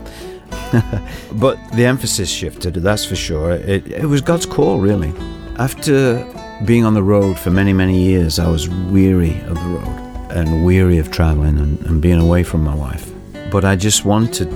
but 1.34 1.58
the 1.74 1.86
emphasis 1.86 2.30
shifted. 2.30 2.74
That's 2.76 3.06
for 3.06 3.16
sure. 3.16 3.52
It, 3.52 3.88
it 3.88 4.06
was 4.06 4.22
God's 4.22 4.46
call, 4.46 4.80
really. 4.80 5.14
After 5.58 6.26
being 6.66 6.86
on 6.86 6.94
the 6.94 7.04
road 7.04 7.38
for 7.38 7.52
many, 7.52 7.74
many 7.74 8.00
years, 8.00 8.40
I 8.40 8.50
was 8.50 8.70
weary 8.70 9.40
of 9.42 9.56
the 9.56 9.68
road 9.68 10.04
and 10.32 10.66
weary 10.66 10.98
of 10.98 11.12
traveling 11.12 11.60
and, 11.60 11.80
and 11.86 12.02
being 12.02 12.20
away 12.20 12.44
from 12.44 12.64
my 12.64 12.74
wife. 12.74 13.12
But 13.52 13.64
I 13.64 13.76
just 13.76 14.04
wanted 14.04 14.50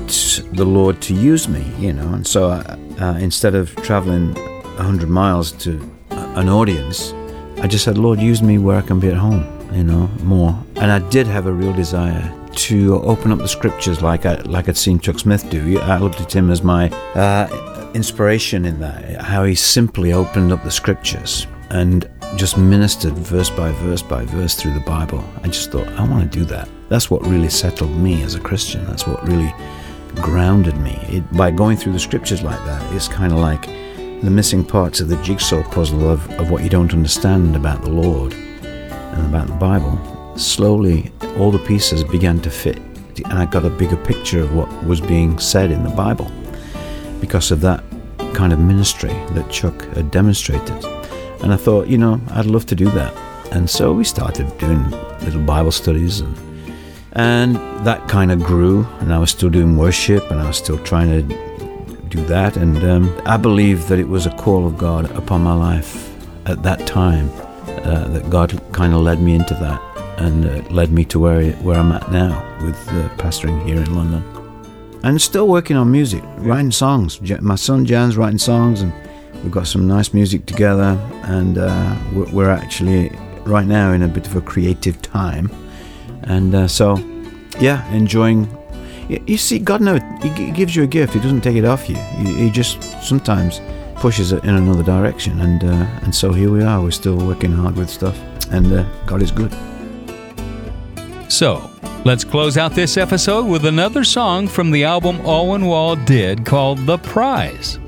the 0.55 0.65
Lord 0.65 0.99
to 1.03 1.13
use 1.13 1.47
me, 1.47 1.63
you 1.77 1.93
know. 1.93 2.13
And 2.13 2.25
so 2.25 2.49
I, 2.49 2.59
uh, 2.99 3.17
instead 3.19 3.53
of 3.53 3.75
traveling 3.77 4.33
100 4.33 5.07
miles 5.07 5.51
to 5.63 5.79
an 6.09 6.49
audience, 6.49 7.13
I 7.61 7.67
just 7.67 7.85
said, 7.85 7.97
Lord, 7.97 8.19
use 8.19 8.41
me 8.41 8.57
where 8.57 8.77
I 8.77 8.81
can 8.81 8.99
be 8.99 9.09
at 9.09 9.17
home, 9.17 9.43
you 9.77 9.83
know, 9.83 10.07
more. 10.23 10.57
And 10.77 10.91
I 10.91 10.99
did 11.09 11.27
have 11.27 11.45
a 11.45 11.51
real 11.51 11.71
desire 11.71 12.33
to 12.55 12.95
open 13.03 13.31
up 13.31 13.37
the 13.37 13.47
scriptures 13.47 14.01
like 14.01 14.25
I 14.25 14.37
like 14.41 14.67
I'd 14.67 14.75
seen 14.75 14.99
Chuck 14.99 15.19
Smith 15.19 15.47
do. 15.51 15.79
I 15.79 15.99
looked 15.99 16.19
at 16.19 16.35
him 16.35 16.49
as 16.49 16.63
my 16.63 16.89
uh, 17.13 17.91
inspiration 17.93 18.65
in 18.65 18.79
that, 18.79 19.21
how 19.21 19.43
he 19.43 19.53
simply 19.53 20.13
opened 20.13 20.51
up 20.51 20.63
the 20.63 20.71
scriptures. 20.71 21.45
And 21.69 22.09
just 22.35 22.57
ministered 22.57 23.13
verse 23.13 23.49
by 23.49 23.71
verse 23.73 24.01
by 24.01 24.25
verse 24.25 24.55
through 24.55 24.73
the 24.73 24.79
Bible. 24.81 25.23
I 25.43 25.47
just 25.47 25.71
thought, 25.71 25.87
I 25.89 26.07
want 26.07 26.31
to 26.31 26.39
do 26.39 26.45
that. 26.45 26.67
That's 26.89 27.11
what 27.11 27.25
really 27.25 27.49
settled 27.49 27.95
me 27.95 28.23
as 28.23 28.35
a 28.35 28.39
Christian. 28.39 28.85
That's 28.85 29.05
what 29.05 29.25
really 29.27 29.53
grounded 30.15 30.77
me. 30.77 30.97
It, 31.09 31.31
by 31.33 31.51
going 31.51 31.77
through 31.77 31.93
the 31.93 31.99
scriptures 31.99 32.41
like 32.41 32.63
that, 32.65 32.93
it's 32.93 33.07
kind 33.07 33.31
of 33.31 33.39
like 33.39 33.65
the 34.21 34.31
missing 34.31 34.65
parts 34.65 34.99
of 34.99 35.09
the 35.09 35.21
jigsaw 35.21 35.63
puzzle 35.71 36.09
of, 36.09 36.27
of 36.39 36.49
what 36.49 36.63
you 36.63 36.69
don't 36.69 36.93
understand 36.93 37.55
about 37.55 37.83
the 37.83 37.91
Lord 37.91 38.33
about 39.25 39.47
the 39.47 39.53
Bible. 39.53 39.99
Slowly, 40.37 41.11
all 41.37 41.51
the 41.51 41.59
pieces 41.59 42.03
began 42.03 42.39
to 42.41 42.49
fit, 42.49 42.77
and 42.77 43.33
I 43.33 43.45
got 43.45 43.65
a 43.65 43.69
bigger 43.69 43.97
picture 43.97 44.41
of 44.41 44.53
what 44.53 44.71
was 44.85 45.01
being 45.01 45.39
said 45.39 45.71
in 45.71 45.83
the 45.83 45.89
Bible 45.89 46.31
because 47.19 47.51
of 47.51 47.61
that 47.61 47.83
kind 48.33 48.53
of 48.53 48.59
ministry 48.59 49.13
that 49.31 49.49
Chuck 49.49 49.81
had 49.95 50.11
demonstrated. 50.11 50.83
And 51.41 51.53
I 51.53 51.57
thought, 51.57 51.87
you 51.87 51.97
know, 51.97 52.21
I'd 52.31 52.45
love 52.45 52.65
to 52.67 52.75
do 52.75 52.89
that. 52.91 53.15
And 53.51 53.69
so 53.69 53.93
we 53.93 54.03
started 54.03 54.55
doing 54.57 54.89
little 55.21 55.41
Bible 55.41 55.71
studies 55.71 56.19
and 56.19 56.35
and 57.17 57.55
that 57.83 58.07
kind 58.07 58.31
of 58.31 58.43
grew 58.43 58.85
and 58.99 59.11
I 59.11 59.17
was 59.17 59.31
still 59.31 59.49
doing 59.49 59.75
worship 59.75 60.29
and 60.29 60.39
I 60.39 60.45
was 60.47 60.57
still 60.57 60.77
trying 60.83 61.09
to 61.09 61.97
do 62.09 62.23
that 62.25 62.57
and 62.57 62.83
um, 62.83 63.21
I 63.25 63.37
believe 63.37 63.87
that 63.87 63.97
it 63.97 64.07
was 64.07 64.27
a 64.27 64.31
call 64.31 64.67
of 64.67 64.77
God 64.77 65.09
upon 65.17 65.41
my 65.41 65.53
life 65.53 66.13
at 66.45 66.61
that 66.61 66.85
time 66.85 67.31
uh, 67.67 68.07
that 68.09 68.29
God 68.29 68.61
kind 68.73 68.93
of 68.93 69.01
led 69.01 69.21
me 69.21 69.35
into 69.35 69.53
that 69.55 69.81
and 70.19 70.45
uh, 70.45 70.69
led 70.69 70.91
me 70.91 71.05
to 71.05 71.19
where 71.19 71.51
where 71.63 71.77
I'm 71.77 71.91
at 71.91 72.11
now 72.11 72.43
with 72.63 72.77
uh, 72.89 73.09
pastoring 73.17 73.63
here 73.65 73.77
in 73.77 73.95
London 73.95 74.23
and 75.03 75.21
still 75.21 75.47
working 75.47 75.77
on 75.77 75.91
music 75.91 76.23
writing 76.37 76.71
songs 76.71 77.21
my 77.41 77.55
son 77.55 77.85
Jan's 77.85 78.17
writing 78.17 78.39
songs 78.39 78.81
and 78.81 78.91
We've 79.43 79.51
got 79.51 79.67
some 79.67 79.87
nice 79.87 80.13
music 80.13 80.45
together, 80.45 80.99
and 81.23 81.57
uh, 81.57 81.95
we're, 82.13 82.49
actually 82.49 83.09
right 83.45 83.65
now 83.67 83.93
in 83.93 84.01
a 84.01 84.07
bit 84.07 84.25
of 84.27 84.35
a 84.35 84.41
creative 84.41 85.01
time. 85.01 85.51
And 86.23 86.53
uh, 86.55 86.67
so, 86.67 86.97
yeah, 87.59 87.89
enjoying. 87.93 88.49
You, 89.07 89.37
see, 89.37 89.59
God 89.59 89.81
knows, 89.81 90.01
He 90.21 90.51
gives 90.51 90.75
you 90.75 90.83
a 90.83 90.87
gift. 90.87 91.13
He 91.13 91.19
doesn't 91.19 91.41
take 91.41 91.55
it 91.55 91.65
off 91.65 91.87
you. 91.87 91.95
He 91.95 92.49
just 92.49 92.81
sometimes 93.01 93.61
pushes 93.99 94.31
it 94.31 94.43
in 94.43 94.55
another 94.55 94.83
direction. 94.83 95.39
And 95.41 95.63
uh, 95.63 95.99
and 96.03 96.13
so 96.13 96.31
here 96.31 96.51
we 96.51 96.63
are. 96.63 96.81
We're 96.81 96.91
still 96.91 97.17
working 97.17 97.51
hard 97.51 97.75
with 97.75 97.89
stuff, 97.89 98.17
and 98.51 98.71
uh, 98.71 98.83
God 99.05 99.21
is 99.21 99.31
good. 99.31 99.53
So, 101.29 101.69
let's 102.05 102.23
close 102.23 102.57
out 102.57 102.73
this 102.73 102.97
episode 102.97 103.45
with 103.45 103.65
another 103.65 104.03
song 104.03 104.47
from 104.47 104.71
the 104.71 104.85
album 104.85 105.17
Alwyn 105.25 105.65
Wall 105.65 105.95
did 105.95 106.45
called 106.45 106.85
The 106.85 106.97
Prize. 106.97 107.79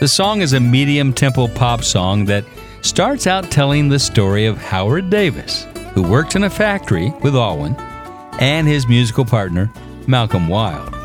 The 0.00 0.08
song 0.08 0.40
is 0.40 0.54
a 0.54 0.60
medium 0.60 1.12
tempo 1.12 1.46
pop 1.48 1.82
song 1.82 2.24
that 2.26 2.44
starts 2.80 3.26
out 3.26 3.50
telling 3.50 3.88
the 3.88 3.98
story 3.98 4.46
of 4.46 4.56
Howard 4.58 5.10
Davis, 5.10 5.66
who 5.92 6.02
worked 6.02 6.36
in 6.36 6.44
a 6.44 6.50
factory 6.50 7.12
with 7.22 7.34
Alwyn, 7.34 7.74
and 8.38 8.66
his 8.66 8.88
musical 8.88 9.24
partner, 9.24 9.70
Malcolm 10.06 10.48
Wild. 10.48 10.95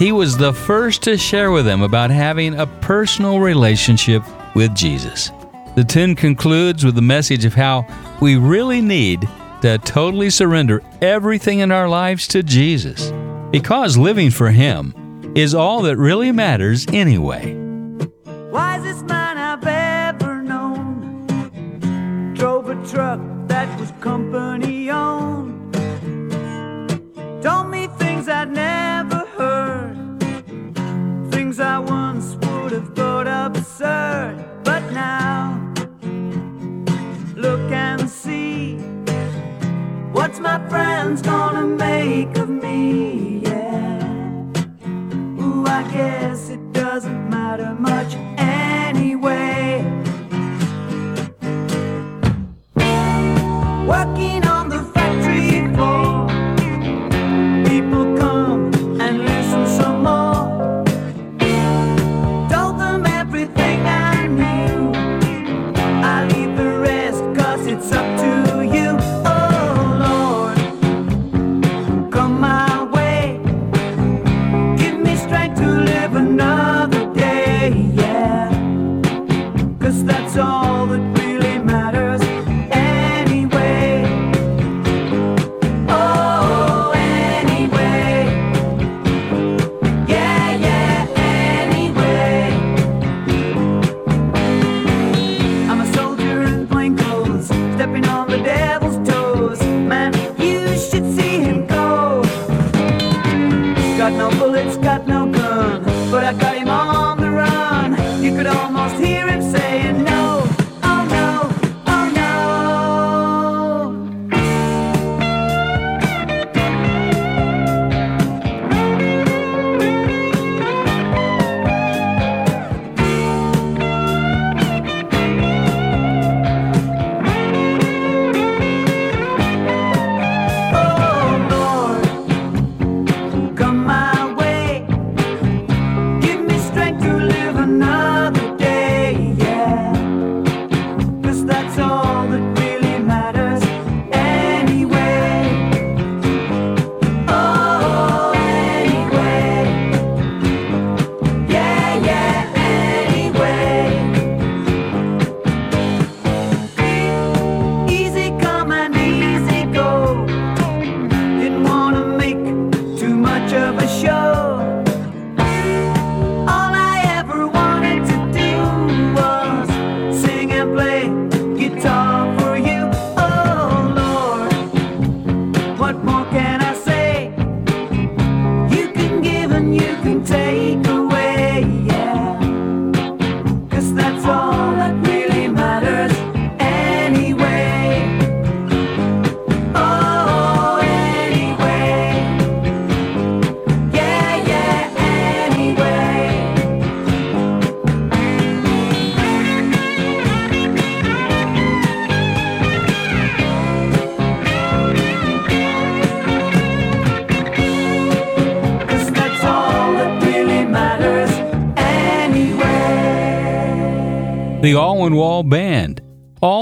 He 0.00 0.10
was 0.10 0.36
the 0.36 0.52
first 0.52 1.02
to 1.04 1.16
share 1.16 1.52
with 1.52 1.64
them 1.64 1.82
about 1.82 2.10
having 2.10 2.58
a 2.58 2.66
personal 2.66 3.38
relationship 3.38 4.24
with 4.56 4.74
Jesus. 4.74 5.30
The 5.76 5.84
tune 5.84 6.16
concludes 6.16 6.84
with 6.84 6.96
the 6.96 7.02
message 7.02 7.44
of 7.44 7.54
how 7.54 7.86
we 8.20 8.34
really 8.36 8.80
need 8.80 9.28
to 9.60 9.78
totally 9.84 10.30
surrender 10.30 10.82
everything 11.00 11.60
in 11.60 11.70
our 11.70 11.88
lives 11.88 12.26
to 12.28 12.42
Jesus, 12.42 13.12
because 13.52 13.96
living 13.96 14.30
for 14.30 14.50
Him 14.50 15.32
is 15.36 15.54
all 15.54 15.82
that 15.82 15.96
really 15.96 16.32
matters 16.32 16.86
anyway 16.88 17.60
wisest 18.50 19.06
man 19.06 19.38
I've 19.38 19.66
ever 19.66 20.42
known. 20.42 22.34
Drove 22.34 22.68
a 22.68 22.74
truck 22.86 23.20
that 23.46 23.68
was 23.78 23.92
company 24.00 24.79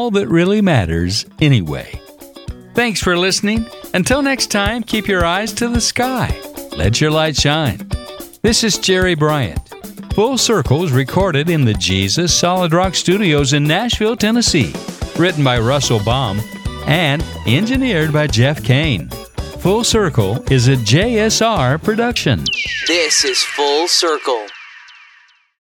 All 0.09 0.13
that 0.13 0.29
really 0.29 0.63
matters 0.63 1.27
anyway. 1.39 2.01
Thanks 2.73 2.99
for 2.99 3.19
listening. 3.19 3.67
Until 3.93 4.23
next 4.23 4.47
time, 4.47 4.83
keep 4.83 5.07
your 5.07 5.23
eyes 5.23 5.53
to 5.53 5.69
the 5.69 5.83
sky. 5.83 6.35
Let 6.75 6.99
your 6.99 7.11
light 7.11 7.37
shine. 7.37 7.91
This 8.41 8.65
is 8.65 8.79
Jerry 8.79 9.15
Bryant. 9.15 9.61
Full 10.15 10.39
Circle 10.39 10.85
is 10.85 10.93
recorded 10.93 11.51
in 11.51 11.67
the 11.67 11.75
Jesus 11.75 12.33
Solid 12.35 12.73
Rock 12.73 12.95
Studios 12.95 13.53
in 13.53 13.65
Nashville, 13.65 14.17
Tennessee. 14.17 14.73
Written 15.19 15.45
by 15.45 15.59
Russell 15.59 16.01
Baum 16.03 16.41
and 16.87 17.23
engineered 17.47 18.11
by 18.11 18.29
Jeff 18.29 18.65
Kane. 18.65 19.11
Full 19.61 19.85
Circle 19.85 20.43
is 20.51 20.69
a 20.69 20.77
JSR 20.77 21.85
production. 21.85 22.47
This 22.87 23.27
is 23.27 23.43
Full 23.43 23.87
Circle. 23.87 24.48